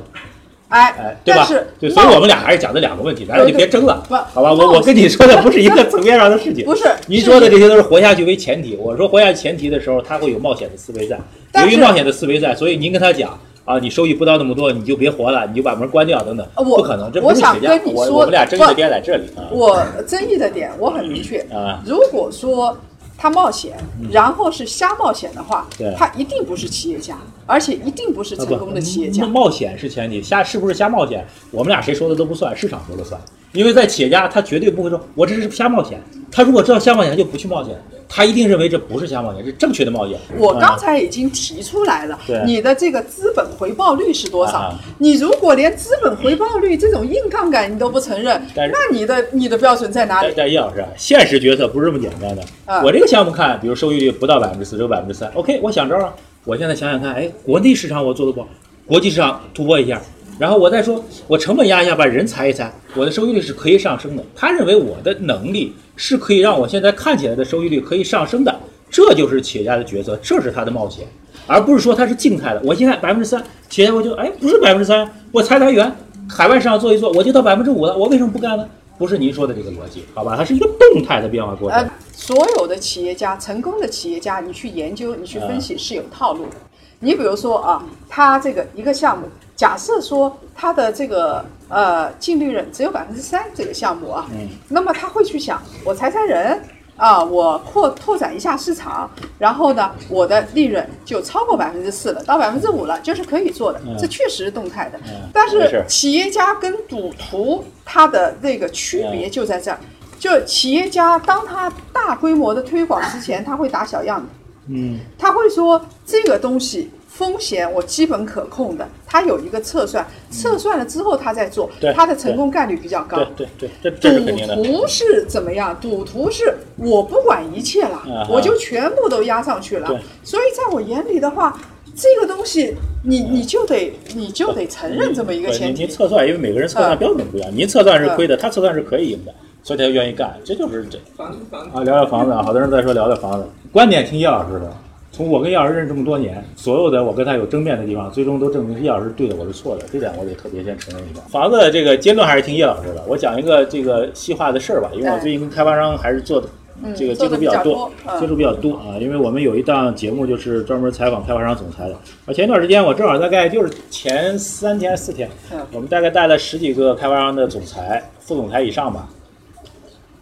[0.70, 1.48] 哎哎，，对吧？
[1.80, 4.54] 对，所以我们俩还是讲的两个问题，咱俩就别争了，不好吧？
[4.54, 8.76] 我我跟你说的不是一个层面上的事情，不是您说的这些都是活下去为前提。
[8.76, 11.20] 我说活下去前提的时候，他会有冒险的思维在，
[11.64, 22.78] 由于冒险的思维在，所以您跟他讲啊，你收益不到那么多，你就别活了，你就把门关掉等等，不可能，这不我想是企业家跟你说我我们俩争议的点在这里啊我争议的点我很明确，啊，如果说
[23.22, 23.76] 他冒险，
[24.10, 25.68] 然后是瞎冒险的话，
[25.98, 29.30] 他一定不是企业家，而且一定不是啊成功的企业家不。
[29.30, 33.20] 冒险是前提，瞎是不是瞎冒险，我们俩谁说的都不算，市场说了算。
[33.52, 36.02] 因为在企业家，他绝对不会说我这是瞎冒险。
[36.32, 37.76] 他如果知道瞎冒险，他就不去冒险，
[38.12, 40.20] 他一定认为这不是瞎冒险，是正确的冒险。
[40.38, 44.80] 我刚啊才已经提出来了对，你的这个资本回报率是多少啊？
[44.98, 50.28] 你如果连资本回报率这种硬杠杆你都不承认，那你的你的标准在哪里？
[50.30, 52.44] 但但叶老师啊，现实决策不是这么简单的。
[52.66, 56.12] 啊我这个项目看，比如收益率不到百分之四，只有百分之三，OK，我想招啊。
[56.46, 58.48] 我现在想想看，哎，国内市场我做的不好，
[58.88, 60.02] 国际市场突破一下，
[60.40, 64.24] 然后我再说我成本压一下，把人裁一裁，我的收益率是可以上升的。
[64.34, 68.60] 他认为我的能力是可以让我现在看起来的收益率可以上升的，
[68.90, 71.06] 这就是企业家的决策，这是他的冒险，
[71.46, 72.62] 而不是说他是静态的。
[72.64, 75.94] 我现在百分之三，企业家我就哎不是百分之三，我裁裁员，
[76.30, 78.66] 海外市场做一做，我就到百分之五了，我为什么不干呢？
[78.98, 80.36] 不是您说的这个逻辑，好吧？
[80.38, 81.80] 它是一个动态的变化过程。
[81.80, 86.56] 呃，所有的企业家，成功的企业家，你去研究，你去分析是有套路的。
[87.00, 89.26] 你比如说啊，他这个一个项目，
[89.60, 94.48] 假设说他的这个呃净利润只有百分之三，这个项目啊，嗯。
[94.70, 96.58] 那么他会去想，我裁裁人
[96.96, 104.98] 啊，我扩拓展一下市场，然后呢，我的利润就超过百分之四了，到百分之五了，就是可以做的嗯，这确实是动态的。
[105.00, 105.30] 嗯。
[105.34, 109.78] 但是企业家跟赌徒他的那个区别就在这儿，
[110.18, 114.28] 就企业家当他大规模的推广之前，他会打小样的，
[114.70, 115.02] 嗯。
[115.18, 116.90] 他会说这个东西
[117.20, 123.46] 风险我基本可控的，他有一个测算，测算了之后他再做对，他的成功概率比较高对。
[123.60, 124.56] 对对，这这是肯定的。
[124.56, 125.78] 赌徒是怎么样？
[125.82, 130.00] 赌徒是我不管一切了，啊我就全部都压上去了对。
[130.24, 131.60] 所以在我眼里的话，
[131.94, 135.82] 这个东西你你就得你就得承认这么一个前提。
[135.82, 140.98] 您您测算，因为每个人测算标准不一样，您测算是亏的，他测算是可以赢的，所以他就愿意干，这就是这。
[141.18, 144.74] 房子房子啊，聊聊房子啊，好多人在说聊聊房子，观点听叶老师的。
[145.12, 151.22] 从我跟叶老师认识这么多年，所有的我跟他有争辩的地方，最终都证明是叶老师对的，我是错的，这点我得特别先承认一下。
[151.30, 153.04] 房子的这个阶段还是听叶老师的。
[153.08, 156.48] 我讲一个这个细化的事儿吧，因为我最近跟开发商还是做的
[156.82, 158.96] 嗯这个接触比较多接触比较多啊。
[159.02, 161.96] 因为我们有一档节目就是专门采访开发商总裁的。
[162.26, 169.10] 而前一段时间我正好大概就是前三天四天，嗯我们大概带了十几个开发商的总裁、副总裁以上吧，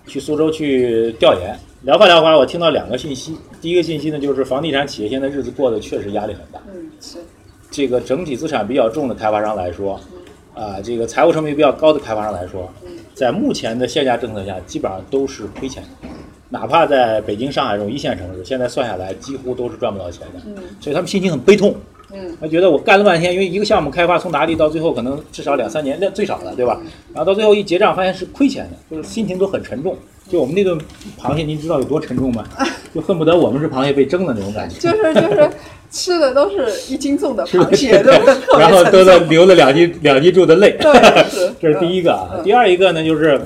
[0.08, 3.38] 去苏州去调研，聊吧聊吧，我听到两个信息。
[3.62, 6.60] 第一个信息呢，就是房地产企业现在日子过得确实压力很大。
[6.74, 7.20] 嗯，是
[7.70, 10.00] 这个整体资产比较重的开发商来说，
[10.56, 12.68] 啊，这个财务成本比较高的开发商来说，
[13.14, 16.10] 在目前的限价政策下，基本上都是亏钱的。
[16.50, 20.40] 哪怕在北京、上海这种一线城市，现在算下来几乎都是赚不到钱的。
[20.82, 21.76] 所以他们心情很悲痛。
[22.12, 26.82] 嗯，他觉得我干了半天，因为一个项目开发从拿地到最后可能至少两三年，那最少的，对吧？
[27.14, 29.96] 然后到最后一结账，发现是亏钱的，就是心情都很沉重。
[30.30, 30.78] 就我们那顿
[31.20, 32.44] 螃蟹，您知道有多沉重吗？
[32.94, 34.80] 就恨不得我们是螃蟹被蒸的那种感觉。
[34.80, 35.50] 就是就是
[35.90, 38.02] 吃的都是一斤重的 螃蟹？
[38.60, 40.78] 然后都在流了两斤两斤重的泪。
[41.60, 42.30] 这是第一个啊。
[42.36, 43.40] 嗯第二一个呢，就是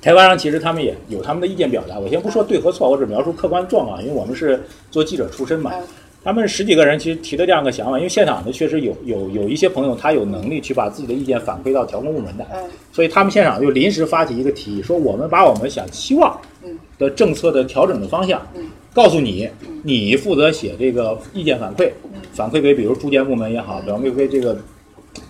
[0.00, 1.98] 开发商其实他们也有他们的意见表达。
[1.98, 5.72] 我先不说对和错，我只描述客观状况，因为我们是做记者出身嘛。
[5.74, 5.82] 嗯
[6.28, 12.68] 他们十几个人其实提的这样一个想法，因为现场呢确实有有有一些朋友他有能力去把自己的意见反馈到调控部门的，嗯。
[12.92, 18.66] 所以他们现场就临时发起一个提议，说我们把我们想期望嗯的政策的调整的方向嗯。
[18.92, 19.48] 告诉你，
[19.82, 22.20] 你负责写这个意见反馈，嗯。
[22.34, 24.54] 反馈给比如住建部门也好，反馈给这个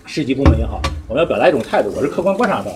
[0.09, 2.73] 市级部门也好，我们要表达一种态度，我是客观观察到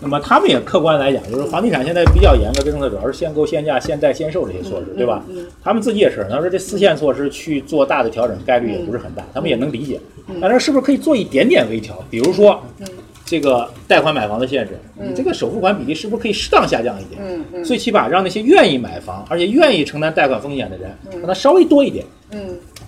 [0.00, 5.24] 那么他们也客观来讲，就是房地产现在比较严格的政策，主要是限购、限价、限贷、限售这些措施，对吧？
[5.30, 10.00] 嗯他们自己也是，他说这四线措施去做大的调整概率也不是很大，他们也能理解。
[10.40, 11.96] 但是是不是可以做一点点微调？
[12.10, 12.86] 比如说嗯
[13.24, 17.20] 这个贷款买房的限制，嗯你这个首付款比例是不是可以适当下降一点？
[17.24, 22.04] 嗯嗯最起码让那些愿意买房而且愿意承担贷款风险的人，嗯让他稍微多一点。
[22.32, 22.40] 嗯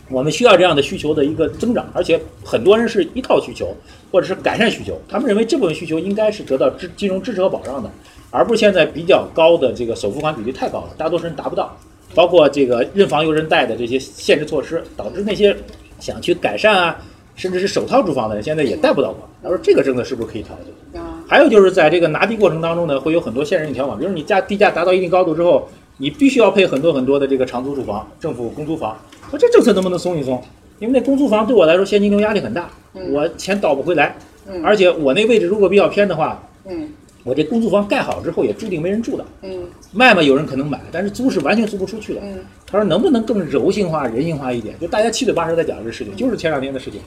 [0.09, 3.75] 我们需要这样的需求的一个增长，而且很多人是一套需求，
[4.13, 7.91] 或者是改善需求，他们认为这部分需求应该是得到支金融支持和保障的，
[8.31, 11.77] 而不是现在比较高的这个首付款比例太高了，大多数人达不到，
[12.15, 15.57] 包括这个认房又认贷的这些限制措施，导致那些
[15.99, 16.97] 想去改善啊，
[17.35, 19.23] 甚至是首套住房的人现在也贷不到房。
[19.43, 20.57] 他说这个政策是不是可以调
[20.93, 21.03] 整？
[21.29, 28.97] 还有就是在这个拿地过程当中呢，会有很多限制性条款，比如你价地价达到一定高度之后，你必须要配很多很多的这个长租住房、政府公租房。
[29.31, 30.43] 说这政策能不能松一松？
[30.79, 34.15] 因为那公租房对我来说现金流压力很大，嗯我钱倒不回来，
[34.47, 36.89] 嗯而且我那位置如果比较偏的话，嗯
[37.25, 39.25] 我这公租房盖好之后也注定没人住的。
[39.43, 42.21] 嗯卖嘛，有人可能买，但是租是完全租不出去的。
[42.23, 42.39] 嗯
[42.71, 44.79] 他说能不能更柔性化、人性化一点？
[44.79, 47.01] 就大家七嘴八舌在讲这个事情，就是前两天的事情。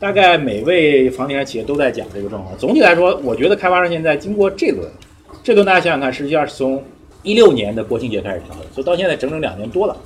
[0.00, 2.58] 大概每位房地产企业都在讲这个状况。
[2.58, 4.90] 总体来说，我觉得开发商现在经过这轮，
[5.44, 6.82] 这轮大家想想看，实际上是从
[7.22, 9.96] 一六年的国庆节开始调的，所以到现在整整两年多了。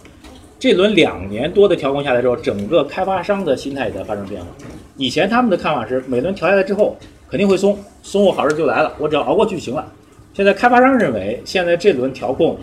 [0.59, 4.49] 这轮两年多的调控下来之后，整个开发商的心态也在发生变化。
[4.97, 6.97] 以前他们的看法是，每轮调下来之后
[7.31, 9.87] 肯定会松，松我好事就来了，我只要熬过去就行了。
[10.33, 12.59] 现在开发商认为，现在这轮调控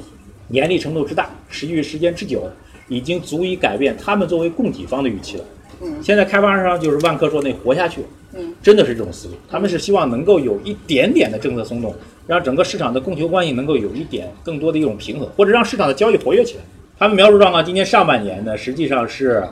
[0.49, 2.49] 严厉程度之大，持续时间之久，
[2.87, 5.43] 已经足以改变他们作为供给方的预期了。
[5.81, 8.01] 嗯现在开发商就是万科说那活下去，
[8.33, 9.35] 嗯真的是这种思路。
[9.49, 11.93] 他们是希望能够有一点点的政策松动，
[12.25, 16.63] 让整个市场的供求关系能够有一点更多的一种平衡，或者让市场的交易活跃起来。
[17.03, 19.45] 他们描述状况，今年上半年呢，实际上是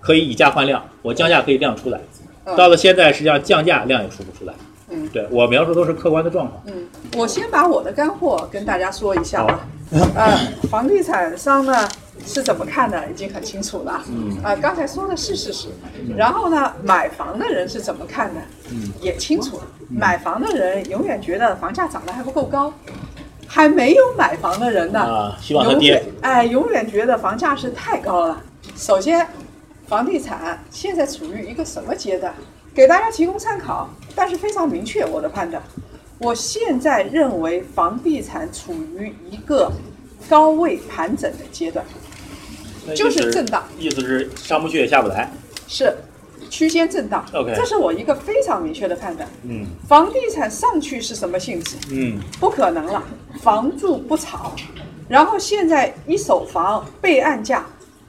[0.00, 2.00] 可以以价换量，我降价可以量出来。
[2.44, 4.52] 嗯到了现在，实际上降价量也出不出来。
[4.88, 6.60] 嗯对我描述都是客观的状况。
[6.66, 9.60] 嗯，我先把我的干货跟大家说一下吧。
[10.16, 10.36] 呃，
[10.68, 11.88] 房地产商呢
[12.24, 14.02] 是怎么看的，已经很清楚了。
[14.08, 15.68] 嗯啊、刚才说的是事实。
[16.16, 18.40] 然后呢，买房的人是怎么看的，
[18.72, 19.62] 嗯也清楚了。
[19.88, 22.72] 买房的人永远觉得房价涨得还不够高，
[23.46, 26.14] 还没有买房的人呢，啊，希望它跌永远。
[26.20, 28.42] 哎，永远觉得房价是太高了。
[28.76, 29.26] 首先，
[29.86, 32.34] 房地产现在处于一个什么阶段？
[32.74, 35.62] 给大家提供参考，但是非常明确我的判断。
[36.18, 39.70] 我现在认为房地产处于一个
[40.28, 41.84] 高位盘整的阶段，
[42.94, 45.30] 就是震荡，意思是上不去也下不来。
[45.68, 45.94] 是
[46.48, 47.24] 区间震荡。
[47.32, 49.28] OK 这是我一个非常明确的判断。
[49.44, 51.76] 嗯房地产上去是什么性质？
[51.92, 53.02] 嗯不可能了，
[53.40, 54.52] 房住不炒。
[55.08, 57.64] 然后现在一手房备案价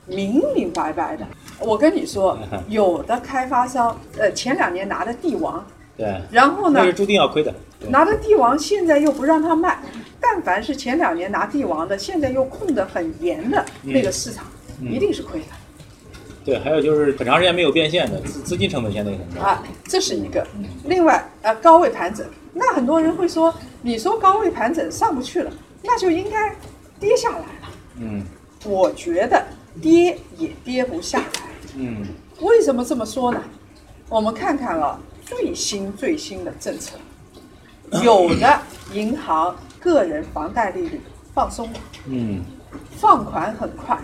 [0.08, 1.28] 明明白白的，
[1.60, 2.38] 我跟你说，
[2.70, 5.64] 有的开发商，呃，前两年拿的地王，
[5.96, 7.54] 对，然后呢那是注定要亏的。
[7.90, 9.78] 拿的地王现在又不让他卖，
[10.20, 14.46] 但凡是前两年拿地王的，现在又控得很严的那个市场，
[14.82, 15.46] 嗯一定是亏的。
[16.48, 19.42] 对，还有就是很长时间没有变现的资资金成本现在也很高。
[19.42, 20.48] 啊，这是一个。
[20.86, 25.52] 另外，呃，高位盘整，那很多人会说，你说高位盘整上不去了，
[25.84, 26.56] 那就应该
[27.02, 27.70] 跌下来了。
[28.00, 28.24] 嗯
[28.64, 29.46] 我觉得
[29.82, 31.26] 跌也跌不下来。
[31.76, 32.06] 嗯
[32.40, 33.44] 为什么这么说呢？
[34.08, 36.96] 我们看看啊，最新最新的政策，
[38.02, 38.58] 有的
[38.94, 41.02] 银行个人房贷利率
[41.34, 42.42] 放松了，嗯
[42.92, 44.00] 放款很快。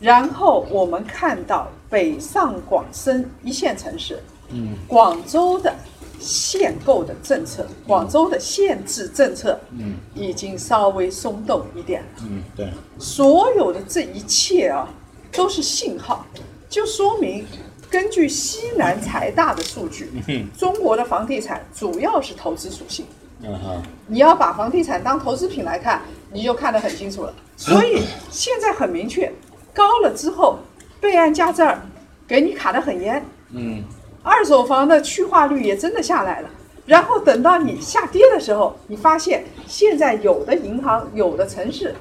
[0.00, 4.18] 然后我们看到北上广深一线城市，
[4.50, 5.74] 嗯广州的
[6.18, 12.08] 限购的政策，广州的限制政策嗯已经稍微松动一点了。
[12.22, 14.88] 嗯，对，所有的这一切啊，
[15.30, 16.24] 都是信号，
[16.68, 17.46] 就说明
[17.90, 23.04] 根据西南财大的数据，嗯中国的房地产主要是投资属性。
[23.42, 27.34] 嗯哼，你要把房地产当投资品来看，你就看得很清楚了。
[27.56, 29.32] 所以现在很明确，
[29.74, 30.58] 高了之后，
[31.00, 31.80] 备案价这儿
[32.26, 33.82] 给你卡得很严，嗯
[34.22, 36.50] 二手房的去化率也真的下来了。
[36.86, 41.94] 然后等到你下跌的时候，你发现现在有的银行、有的城市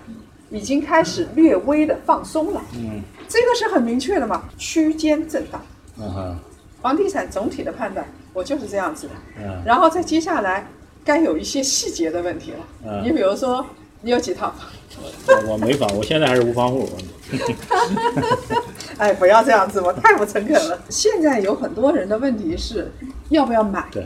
[0.49, 5.61] 已经开始略微的放松了，嗯这个是很明确的嘛，区间震荡。
[5.99, 6.35] 嗯哼，
[6.81, 9.13] 房地产总体的判断，我就是这样子的。
[9.39, 10.67] 嗯然后再接下来
[11.03, 12.57] 该有一些细节的问题了。
[12.85, 13.63] 嗯你比如说，
[14.01, 14.67] 你有几套房？
[14.97, 16.89] 我我没房，我现在还是无房户。
[18.97, 20.77] 哎，不要这样子，我太不诚恳了。
[20.89, 22.91] 现在有很多人的问题是，
[23.29, 23.85] 要不要买？
[23.91, 24.05] 对，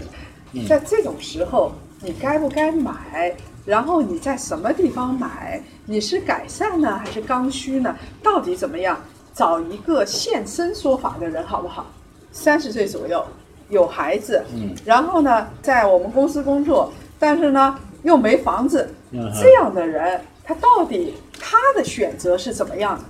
[0.53, 1.71] 嗯在这种时候，
[2.01, 3.33] 你该不该买？
[3.65, 5.61] 然后你在什么地方买？
[5.85, 7.95] 你是改善呢，还是刚需呢？
[8.21, 8.99] 到底怎么样？
[9.33, 11.87] 找一个现身说法的人好不好？
[12.31, 13.25] 三十岁左右，
[13.69, 23.03] 有孩子，嗯，然后呢，在我们公司工作，但是呢又没房子，嗯这样的人，他到底他的选择是怎么样的？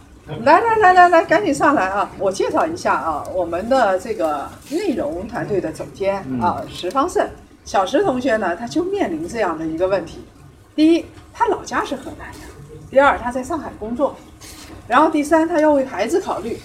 [0.45, 2.09] 来来来来来，赶紧上来啊！
[2.17, 7.27] 我介绍一下啊，我们的这个内容团队的总监啊，石方胜，
[7.65, 10.23] 小石同学呢，他就面临这样的一个问题：
[10.75, 12.39] 第一，他老家是河南的；
[12.89, 14.15] 第二，他在上海工作；
[14.87, 16.57] 然后第三，他要为孩子考虑。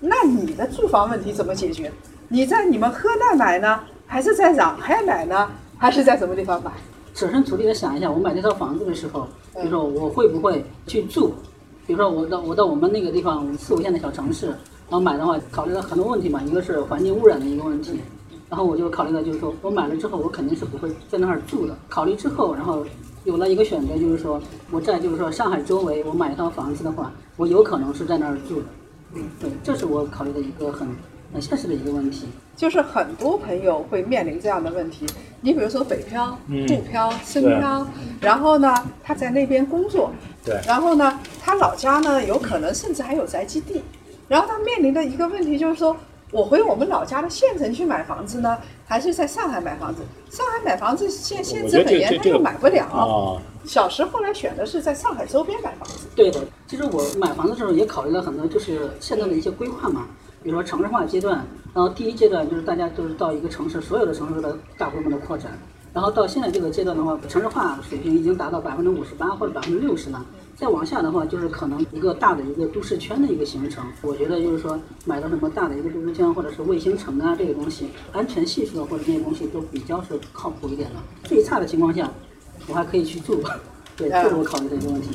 [0.00, 1.92] 那你的住房问题怎么解决？
[2.28, 6.72] 你在你们河南买呢，还是在上海买呢，还是在什么地方买？
[7.14, 11.32] 设身处地的想一下，我买这套房子的时候，比如说我会不会去住？
[11.86, 18.00] 比如说我到我到我们那个地方四五线的小城市，然后买的话，考虑了很多问题嘛，一个是环境污染的一个问题，
[18.48, 21.76] 然后我就考虑到就是说我买了之后，我肯定是不会在那儿住的。
[21.88, 22.84] 考虑之后，然后
[23.24, 24.40] 有了一个选择，就是说
[24.70, 28.66] 我在就是说上海周围我买一套房子的话，我有可能是在那儿住的。
[29.14, 30.88] 嗯，对，这是我考虑的一个很
[31.34, 32.28] 很现实的一个问题。
[32.56, 35.04] 就是很多朋友会面临这样的问题。
[35.40, 37.86] 你比如说北漂、嗯沪漂、深漂，
[38.20, 38.72] 然后呢，
[39.02, 40.12] 他在那边工作，
[40.44, 43.82] 对然后呢，他老家呢有可能甚至还有宅基地，
[44.28, 45.96] 然后他面临的一个问题就是说，
[46.30, 48.56] 我回我们老家的县城去买房子呢，
[48.86, 50.02] 还是在上海买房子？
[50.30, 52.86] 上海买房子限限制很严，他又买不了。
[52.92, 56.06] 哦，小石后来选的是在上海周边买房子。
[56.14, 60.06] 对的，其实我买房的时候也考虑了很多，就是现在的一些规划嘛，
[60.44, 61.42] 比如说城市化阶段，
[61.72, 65.58] 然后第一阶段就是大家都是到一个城市，所有的城市的大规模的扩展，
[65.94, 70.22] 然后到现在这个阶段的话，城市化水平已经达到百分之五十八或者百分之六十了。
[70.54, 73.84] 再往下的话，就是可能一个大的一个都市圈的一个形成。
[74.02, 80.96] 我觉得就是说，买到什么大的一个都市圈或者是卫星城啊这个东西，安全系数啊或者这些东西都比较是靠谱一点的。
[81.24, 82.08] 最差的情况下，
[82.68, 83.42] 我还可以去住。
[83.96, 85.08] 对，这是我考虑的一个问题。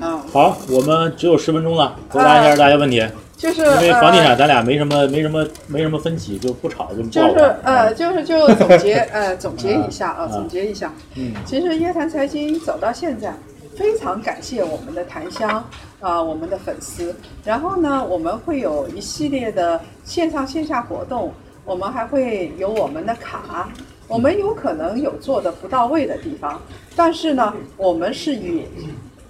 [0.00, 3.04] 啊、好，我们只有十分钟了，回答一下大家问题。
[3.36, 10.92] 就是因为房地产呃咱俩没什么没什么没什么分歧，就不吵就不就是呃，就是就总结呃总结一下啊，啊总结一下。
[11.14, 13.32] 嗯其实椰谈财经走到现在，
[13.76, 15.64] 非常感谢我们的檀香
[16.00, 17.14] 啊、我们的粉丝。
[17.44, 21.32] 然后呢，我们会有一系列的线上线下活动，
[21.64, 23.68] 我们还会有我们的卡。
[24.08, 26.60] 我们有可能有做的不到位的地方，
[26.96, 28.64] 但是呢，我们是以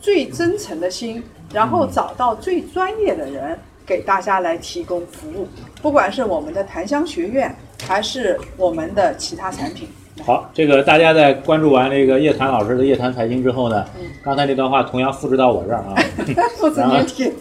[0.01, 1.23] 最真诚的心，
[1.53, 5.47] 然后找到最专业的人给大家来提供服务，
[5.83, 7.55] 不管是我们的檀香学院，
[7.87, 9.89] 还是我们的其他产品。
[10.25, 13.85] 好，这个大家在关注完这个叶檀老师的叶檀财经之后呢，
[14.21, 15.95] 刚才那段话同样复制到我这儿啊，
[16.59, 16.97] 父子然后，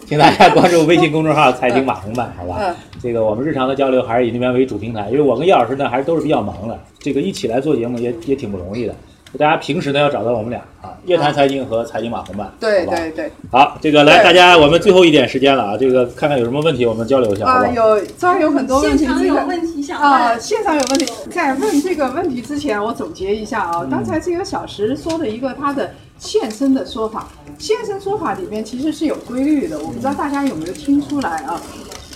[0.06, 2.74] 请大家关注微信公众号“财经马红版”，好吧嗯？
[3.02, 8.94] 这个我们日常的交流还是以那边为主平台，因为我跟叶老师呢还是都是比较忙的，这个一起来做节目也也挺不容易的。
[9.36, 21.12] 大家平时呢要找到我们俩啊，夜谈财经和财经马红漫，对对对，好，这个来大家我们最后一点时间了啊，这个看看有什么问题我们交流一下，好啊、有这儿有很多问题，现场有问题想啊，现场有问题。
[21.30, 31.60] 在问这个问题之前，我总结一下啊，刚才这个小石说的一个他的现身的说法，现身说法里面其实是有规律的，我不知道大家有没有听出来啊？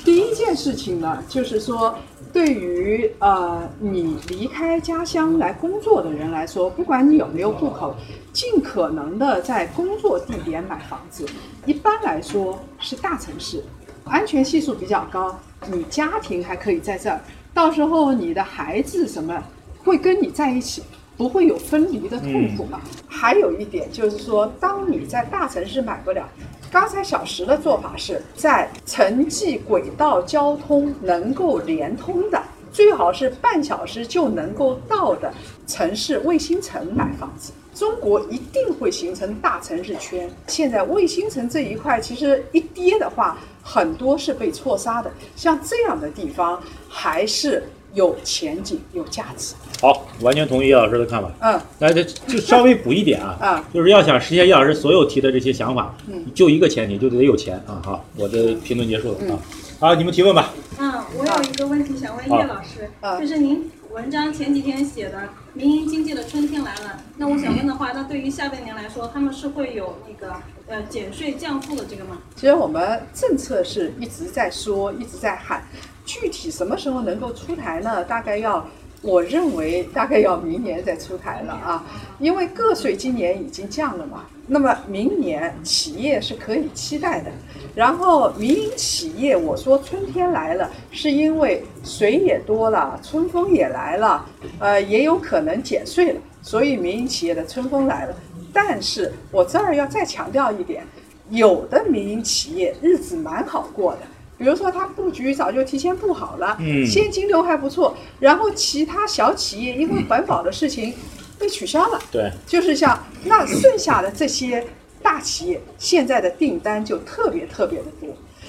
[0.04, 1.94] 第一件事情呢，就是说，
[2.32, 7.94] 对于呃你离开家乡来工作的人来说，不管你有没有户口，
[8.32, 11.26] 尽可能的在工作地点买房子。
[11.66, 13.62] 一般来说是大城市，
[14.04, 15.38] 安全系数比较高，
[15.70, 17.20] 你家庭还可以在这儿，
[17.52, 19.42] 到时候你的孩子什么
[19.84, 20.82] 会跟你在一起。
[21.22, 22.80] 不会有分离的痛苦嘛？
[23.06, 26.28] 还有一点就是说，当你在大城市买不了，
[26.68, 32.42] 刚才小石的做法是在城际轨道交通能够连通的，
[32.72, 35.32] 最好是半小时就能够到的
[35.64, 37.52] 城市卫星城买房子。
[37.72, 40.28] 中国一定会形成大城市圈。
[40.48, 45.08] 现在卫星城这一块，其实一跌的话，很多是被错杀的。
[45.36, 47.62] 像这样的地方，还是
[47.94, 49.54] 有前景、有价值。
[49.80, 51.30] 好，完全同意叶老师的看法。
[51.40, 57.82] 嗯，那这就稍微补一点啊， 啊就是要想实现叶老师所有提的这些想法，嗯就一个前提，就得有钱啊。
[57.84, 59.38] 好，我的评论结束了啊。
[59.80, 60.52] 好，你们提问吧。
[60.78, 70.34] 嗯，我有一个问题想问叶老师，啊就是您文章前几天写的“民营经济的春天来了”，那我想问的话，那对于下半年来说，他们是会有那个
[70.68, 72.18] 呃减税降负的这个吗？
[72.36, 75.64] 其实我们政策是一直在说，一直在喊，
[76.04, 78.04] 具体什么时候能够出台呢？
[78.04, 78.66] 大概要，
[79.02, 81.84] 我认为大概要明年再出台了啊，
[82.18, 87.30] 因为个税今年已经降了嘛，那么明年企业是可以期待的。
[87.74, 94.26] 然后民营企业，我说春天来了，是因为水也多了，春风也来了，
[94.58, 98.14] 呃，也有可能减税了，所以民营企业的春风来了。
[98.52, 100.84] 但是我这儿要再强调一点，
[101.30, 104.00] 有的民营企业日子蛮好过的，
[104.42, 110.92] 比如说它布局早就提前布好了，嗯现金流还不错，然后其他小企业因为环保的事情
[111.38, 114.66] 被取消了，对，就是像那剩下的这些
[115.00, 118.08] 大企业，现在的订单就特别特别的多。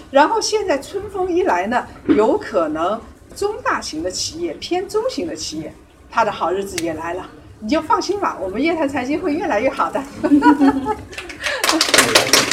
[0.09, 2.99] 然后现在春风一来呢，有可能
[3.35, 5.71] 中大型的企业、偏中型的企业，
[6.09, 7.29] 它的好日子也来了。
[7.59, 10.03] 你就放心吧，我们夜谈财经会越来越好的。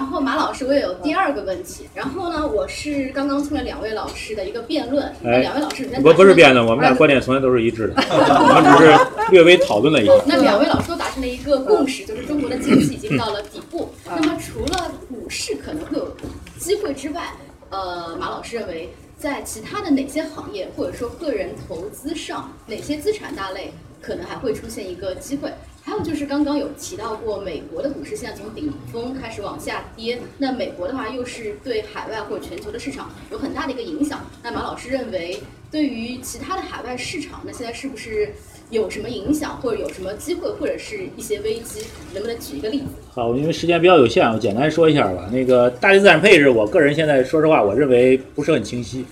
[0.00, 1.86] 好，然后马老师，我也有第二个问题。
[1.94, 6.66] 然后呢，我是刚刚听了两位老师的一个辩论，两位老师首先不不是辩论，论。
[6.66, 10.12] 我们俩观点从来都是一致的，我们只是略微讨论了一下。
[10.24, 13.90] 那两位老师都达成了一个共识，就是中国的经济已经到了底部。
[14.06, 16.16] 那么除了股市可能会有
[16.58, 17.34] 机会之外，
[17.68, 18.88] 呃，马老师认为
[19.18, 23.70] 在其他的哪些行业或者说个人投资上，哪些资产大类
[24.00, 25.52] 可能还会出现一个机会？
[25.82, 34.20] 还有就是刚刚有提到过，美国的股市现在从顶峰开始往下跌，那美国的话又是对海外或全球的市场有很大的一个影响。
[34.42, 35.38] 那马老师认为，
[35.70, 38.32] 对于其他的海外市场，那现在是不是
[38.68, 41.80] 有什么影响，或者有什么机会，或者是一些危机？
[42.12, 42.86] 能不能举一个例子？
[43.12, 45.28] 好，因为时间比较有限，我简单说一下吧。
[45.32, 49.04] 那个大类资产配置，我个人现在说实话，我认为不是很清晰。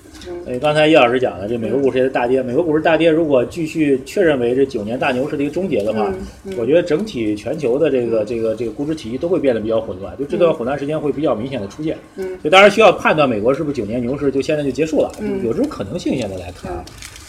[0.46, 6.12] 呃，刚才叶老师讲的，这美国股市也是大跌，美国股市大跌，如果继续确认为这九年大牛市的一个终结的话，
[6.56, 11.96] 我觉得整体全球的这个这个这个估值体系都会变得比较混乱，就这段混乱时间会比较明显的出现。
[12.16, 12.26] 嗯。
[12.40, 15.44] 所以当然需要判断美国是不是九年牛市就现在就结束了，嗯。
[15.44, 16.72] 有这种可能性现在来看。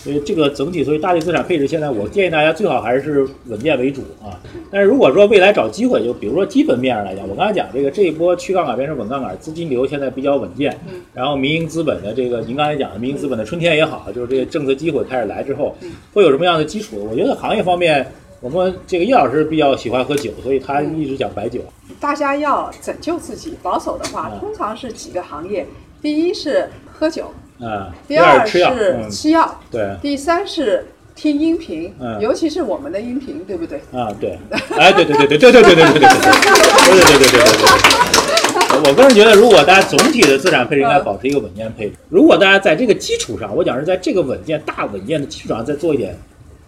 [0.03, 4.39] 所以这个整体，所以大类资产配置，现在我建议大家最好还是稳健为主啊。
[4.71, 10.73] 但是如果说未来找机会，就比如说基本面上来讲，我刚才讲这个这一波去杠杆变成稳杠杆，资金流现在比较稳健，
[11.13, 15.75] 然后民营资本的这个您刚才讲的民营资本的春天也好，就是这个政策机会开始来之后，
[16.13, 17.07] 会有什么样的基础？
[17.11, 18.05] 我觉得行业方面，
[18.39, 21.59] 我们这个叶老师比较喜欢喝酒，所以他一直讲白酒。
[21.99, 25.65] 大家要拯救自己，保守的话，嗯通常是几个行业：
[26.01, 27.29] 第一是喝酒，
[27.62, 29.95] 啊，第二是嗯，吃药，对。
[30.01, 33.80] 第三是听音频，嗯尤其是我们的音频，对不对？
[33.91, 34.38] 啊，对，
[34.78, 38.89] 哎，对对对对对对对对对对对对对对对对对对。
[38.89, 46.16] 我个人觉得，如果大家总体的资产配置应该保持一个稳健配置，如果大家在这个基础上，我讲是在这个稳健大稳健的基础上再做一点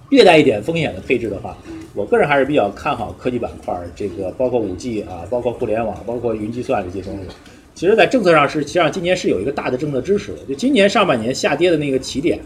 [0.09, 1.55] 略带一点风险的配置的话，
[1.95, 7.21] 我个人还是比较看好科技板块，这个包括五 G 啊，包括互联网，包括云计算这些东西。
[7.73, 10.39] 其实，在政策上是，实际上今年是有一个大的政策支持的。
[10.47, 12.39] 就今年上半年下跌的那个起点，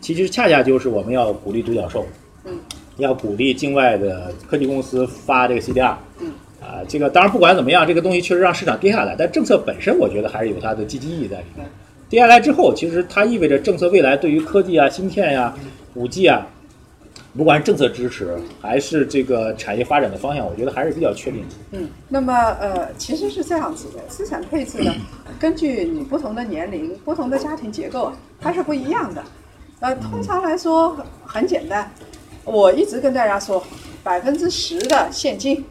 [0.00, 2.06] 其实恰恰就是我们要鼓励独角兽，
[2.44, 2.52] 嗯，
[2.96, 11.66] 要鼓励境外的科技公司发这个 CDR，嗯，啊，这个当然不管怎么样，这个东西确实让市场跌下来，但政策本身我觉得还是有它的积极意义在里面。
[12.08, 15.54] 跌下来之后，其实它意味着政策未来对于科技啊、芯片呀、
[15.94, 16.46] 五 G 啊，
[17.36, 21.54] 不管是政策支持还是这个产业发展的方向，我觉得还是比较确定的。
[21.72, 24.92] 嗯，那么呃，其实是这样子的，资产配置呢，
[25.38, 29.22] 根据你不同的年龄、不同的家庭结构，它是不一样的。
[29.80, 31.88] 呃，通常来说很简单，
[32.44, 33.62] 我一直跟大家说，
[34.02, 35.64] 百分之十的现金，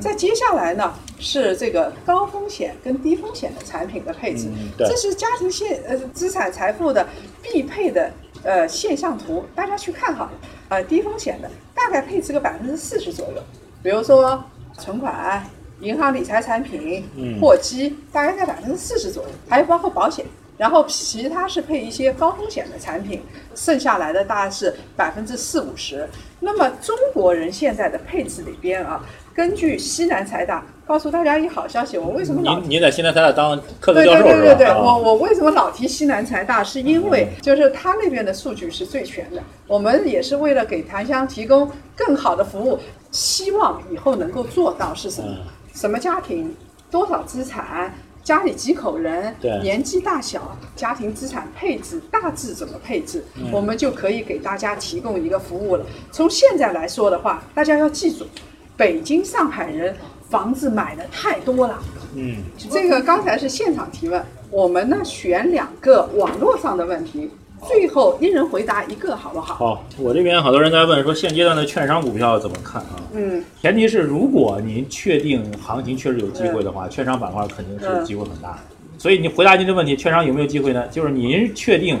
[0.00, 7.06] 在接下来呢是这个高风险跟低风险的产品的配置，嗯对这是家庭现呃资产财富的
[7.42, 8.12] 必配的
[8.46, 10.32] 呃现象图，大家去看好了。
[10.68, 13.42] 呃，低风险的大概配置个百分之四十左右，
[13.82, 14.42] 比如说
[14.78, 15.44] 存款、
[15.80, 20.24] 银行理财产品、嗯货基，大概在百分之四十左右，还有包括保险。
[20.58, 23.22] 然后其他是配一些高风险的产品，
[23.54, 26.08] 剩下来的大概是百分之四五十。
[26.40, 29.04] 那么中国人现在的配置里边啊，
[29.34, 34.22] 根据西南财大告诉大家一好消息，我为什么老您您在西南财大当客座对教授？
[34.22, 36.62] 对对对对，啊我我为什么老提西南财大？
[36.62, 42.78] 是因为就是他那边的数据是最全的，我们也是为了给檀香提供更好的服务，
[43.10, 45.28] 希望以后能够做到是什么？
[45.28, 45.36] 嗯
[45.74, 46.54] 什么家庭，
[46.90, 47.92] 多少资产？
[48.22, 55.84] 家里几口人，年纪大小，家庭资产配置大致怎么配置，嗯我们就可以给大家提供一个服务了。
[56.10, 58.24] 从现在来说的话，大家要记住，
[58.76, 59.94] 北京、上海人
[60.28, 61.78] 房子买的太多了。
[62.14, 62.36] 嗯，
[62.70, 67.30] 这个刚才是现场提问，我们呢选两个网络上的问题，
[67.66, 69.54] 最后一人回答一个，好不好？
[69.54, 72.96] 好，我这边好多人在问说现阶段的券商股票怎么看啊？
[73.12, 78.58] 嗯，前提是如果您确定行情确实有机会的话，券商板块肯定是机会很大的。
[78.98, 80.86] 所以你回答您的问题，券商有没有机会呢？
[80.88, 82.00] 就是您确定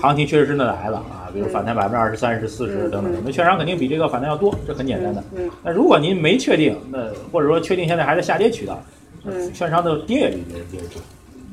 [0.00, 5.22] 行情确实真的来了啊，比如反弹百分之二十、三十、四十等等，那券商肯定比这个反弹要多，这很简单的。
[5.36, 8.82] 嗯那如果您没确定，那或者说确定现在还在下跌渠道，
[9.24, 11.00] 嗯券商的跌也比别人跌多。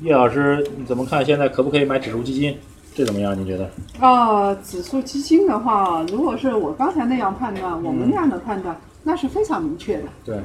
[0.02, 1.24] 叶老师，你怎么看？
[1.24, 2.58] 现在可不可以买指数基金？
[2.96, 3.38] 这怎么样？
[3.38, 3.70] 您觉得？
[4.00, 10.04] 啊，指数基金的话，如果是我刚才那样判断，我们那样的判断，那是非常明确的。
[10.26, 10.38] 对，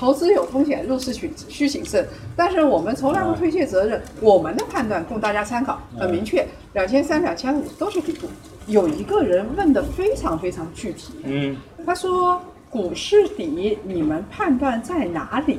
[0.00, 2.08] 投资有风险，入市需需谨慎。
[2.34, 8.26] 但是我们从来不推卸责任，我们的判断供大家参考，很明确，两千三、两千五都是底部。
[8.66, 11.54] 有一个人问的非常非常具体，嗯
[11.84, 12.40] 他说
[12.70, 15.58] 股市底你们判断在哪里？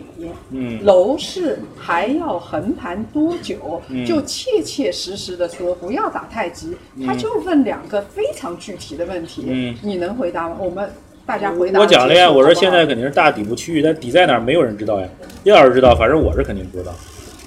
[0.50, 3.80] 嗯楼市还要横盘多久？
[3.90, 6.76] 嗯就切切实实的说，不要打太极。
[7.06, 10.58] 他就问两个非常具体的问题，嗯你能回答吗？
[10.60, 10.90] 我们
[11.32, 11.80] 大家回答。
[11.80, 15.08] 我讲了呀，我说现在肯定是大底部区域，但底在哪儿没有人知道呀。
[15.46, 16.92] 叶老师知道，反正我是肯定不知道，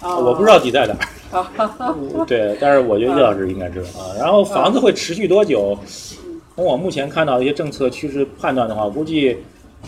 [0.00, 2.24] 啊我不知道底在哪儿。
[2.26, 4.16] 对，但是我觉得叶老师应该知道啊。
[4.18, 5.78] 然后房子会持续多久？
[6.56, 9.36] 从我目前看到的一些政策趋势判断的话，估计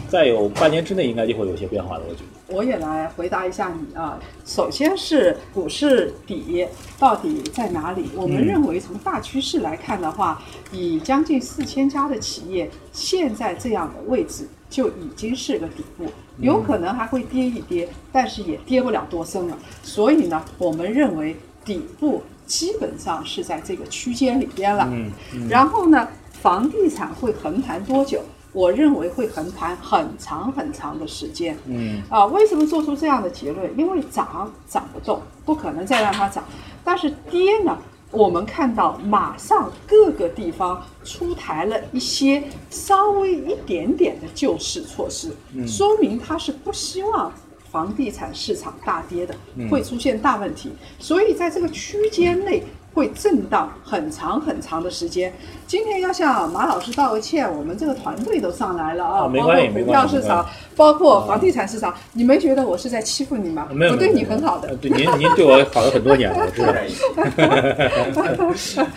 [0.09, 2.05] 再有半年之内应该就会有些变化的。
[2.09, 2.27] 我觉得。
[2.49, 4.19] 我也来回答一下你啊。
[4.45, 6.65] 首先是股市底
[6.97, 8.09] 到底在哪里？
[8.15, 10.41] 我们嗯认为从大趋势来看的话，
[10.71, 16.05] 以将近四千家的企业现在这样的位置就已经是个底部，
[16.39, 19.59] 有可能还会跌一跌，但是也跌不了多深了。
[19.83, 24.89] 所以呢，我们认为底部基本上是在这个区间里边了。
[24.93, 28.21] 嗯嗯然后呢，房地产会横盘多久？
[28.57, 31.55] 我认为会横盘很长很长的时间。
[31.67, 33.71] 嗯啊，为什么做出这样的结论？
[33.79, 36.43] 因为涨涨不动，不可能再让它涨。
[36.83, 37.77] 但是跌呢，
[38.11, 47.31] 我们看到马上各个地方出台了一些稍微一点点的救市措施，说明它是不希望。
[47.69, 49.35] 房地产市场大跌的，
[49.69, 52.63] 会出现大问题，所以在这个区间内
[52.97, 55.31] 会震荡很长很长的时间。
[55.67, 63.69] 今天要向马老师道个歉，我们这个团队都上来了啊，啊没包括股关系没关票市场包括房地产市场，你没觉得我是在欺负你吗？
[63.71, 64.77] 没有，我对你很好的呃。
[64.77, 66.73] 对您您对我好了很多年了，我知道。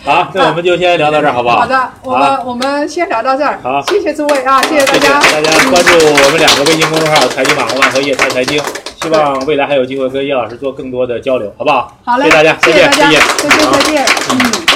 [0.02, 1.58] 好，那我们就先聊到这儿，好不好？
[1.58, 3.60] 好的，我好们我们先聊到这儿。
[3.62, 5.20] 好谢谢诸位啊，谢谢大家。
[5.20, 8.58] 大家关注我们两个微信公众号“财经马红漫”和“夜谈财经”，
[9.02, 11.96] 希望未来还有机会跟叶老师做更多的交流，好不好？
[12.04, 13.48] 好嘞，谢谢大家，再见，谢大家，谢谢。
[13.48, 14.06] 再见，再见。
[14.30, 14.69] 嗯。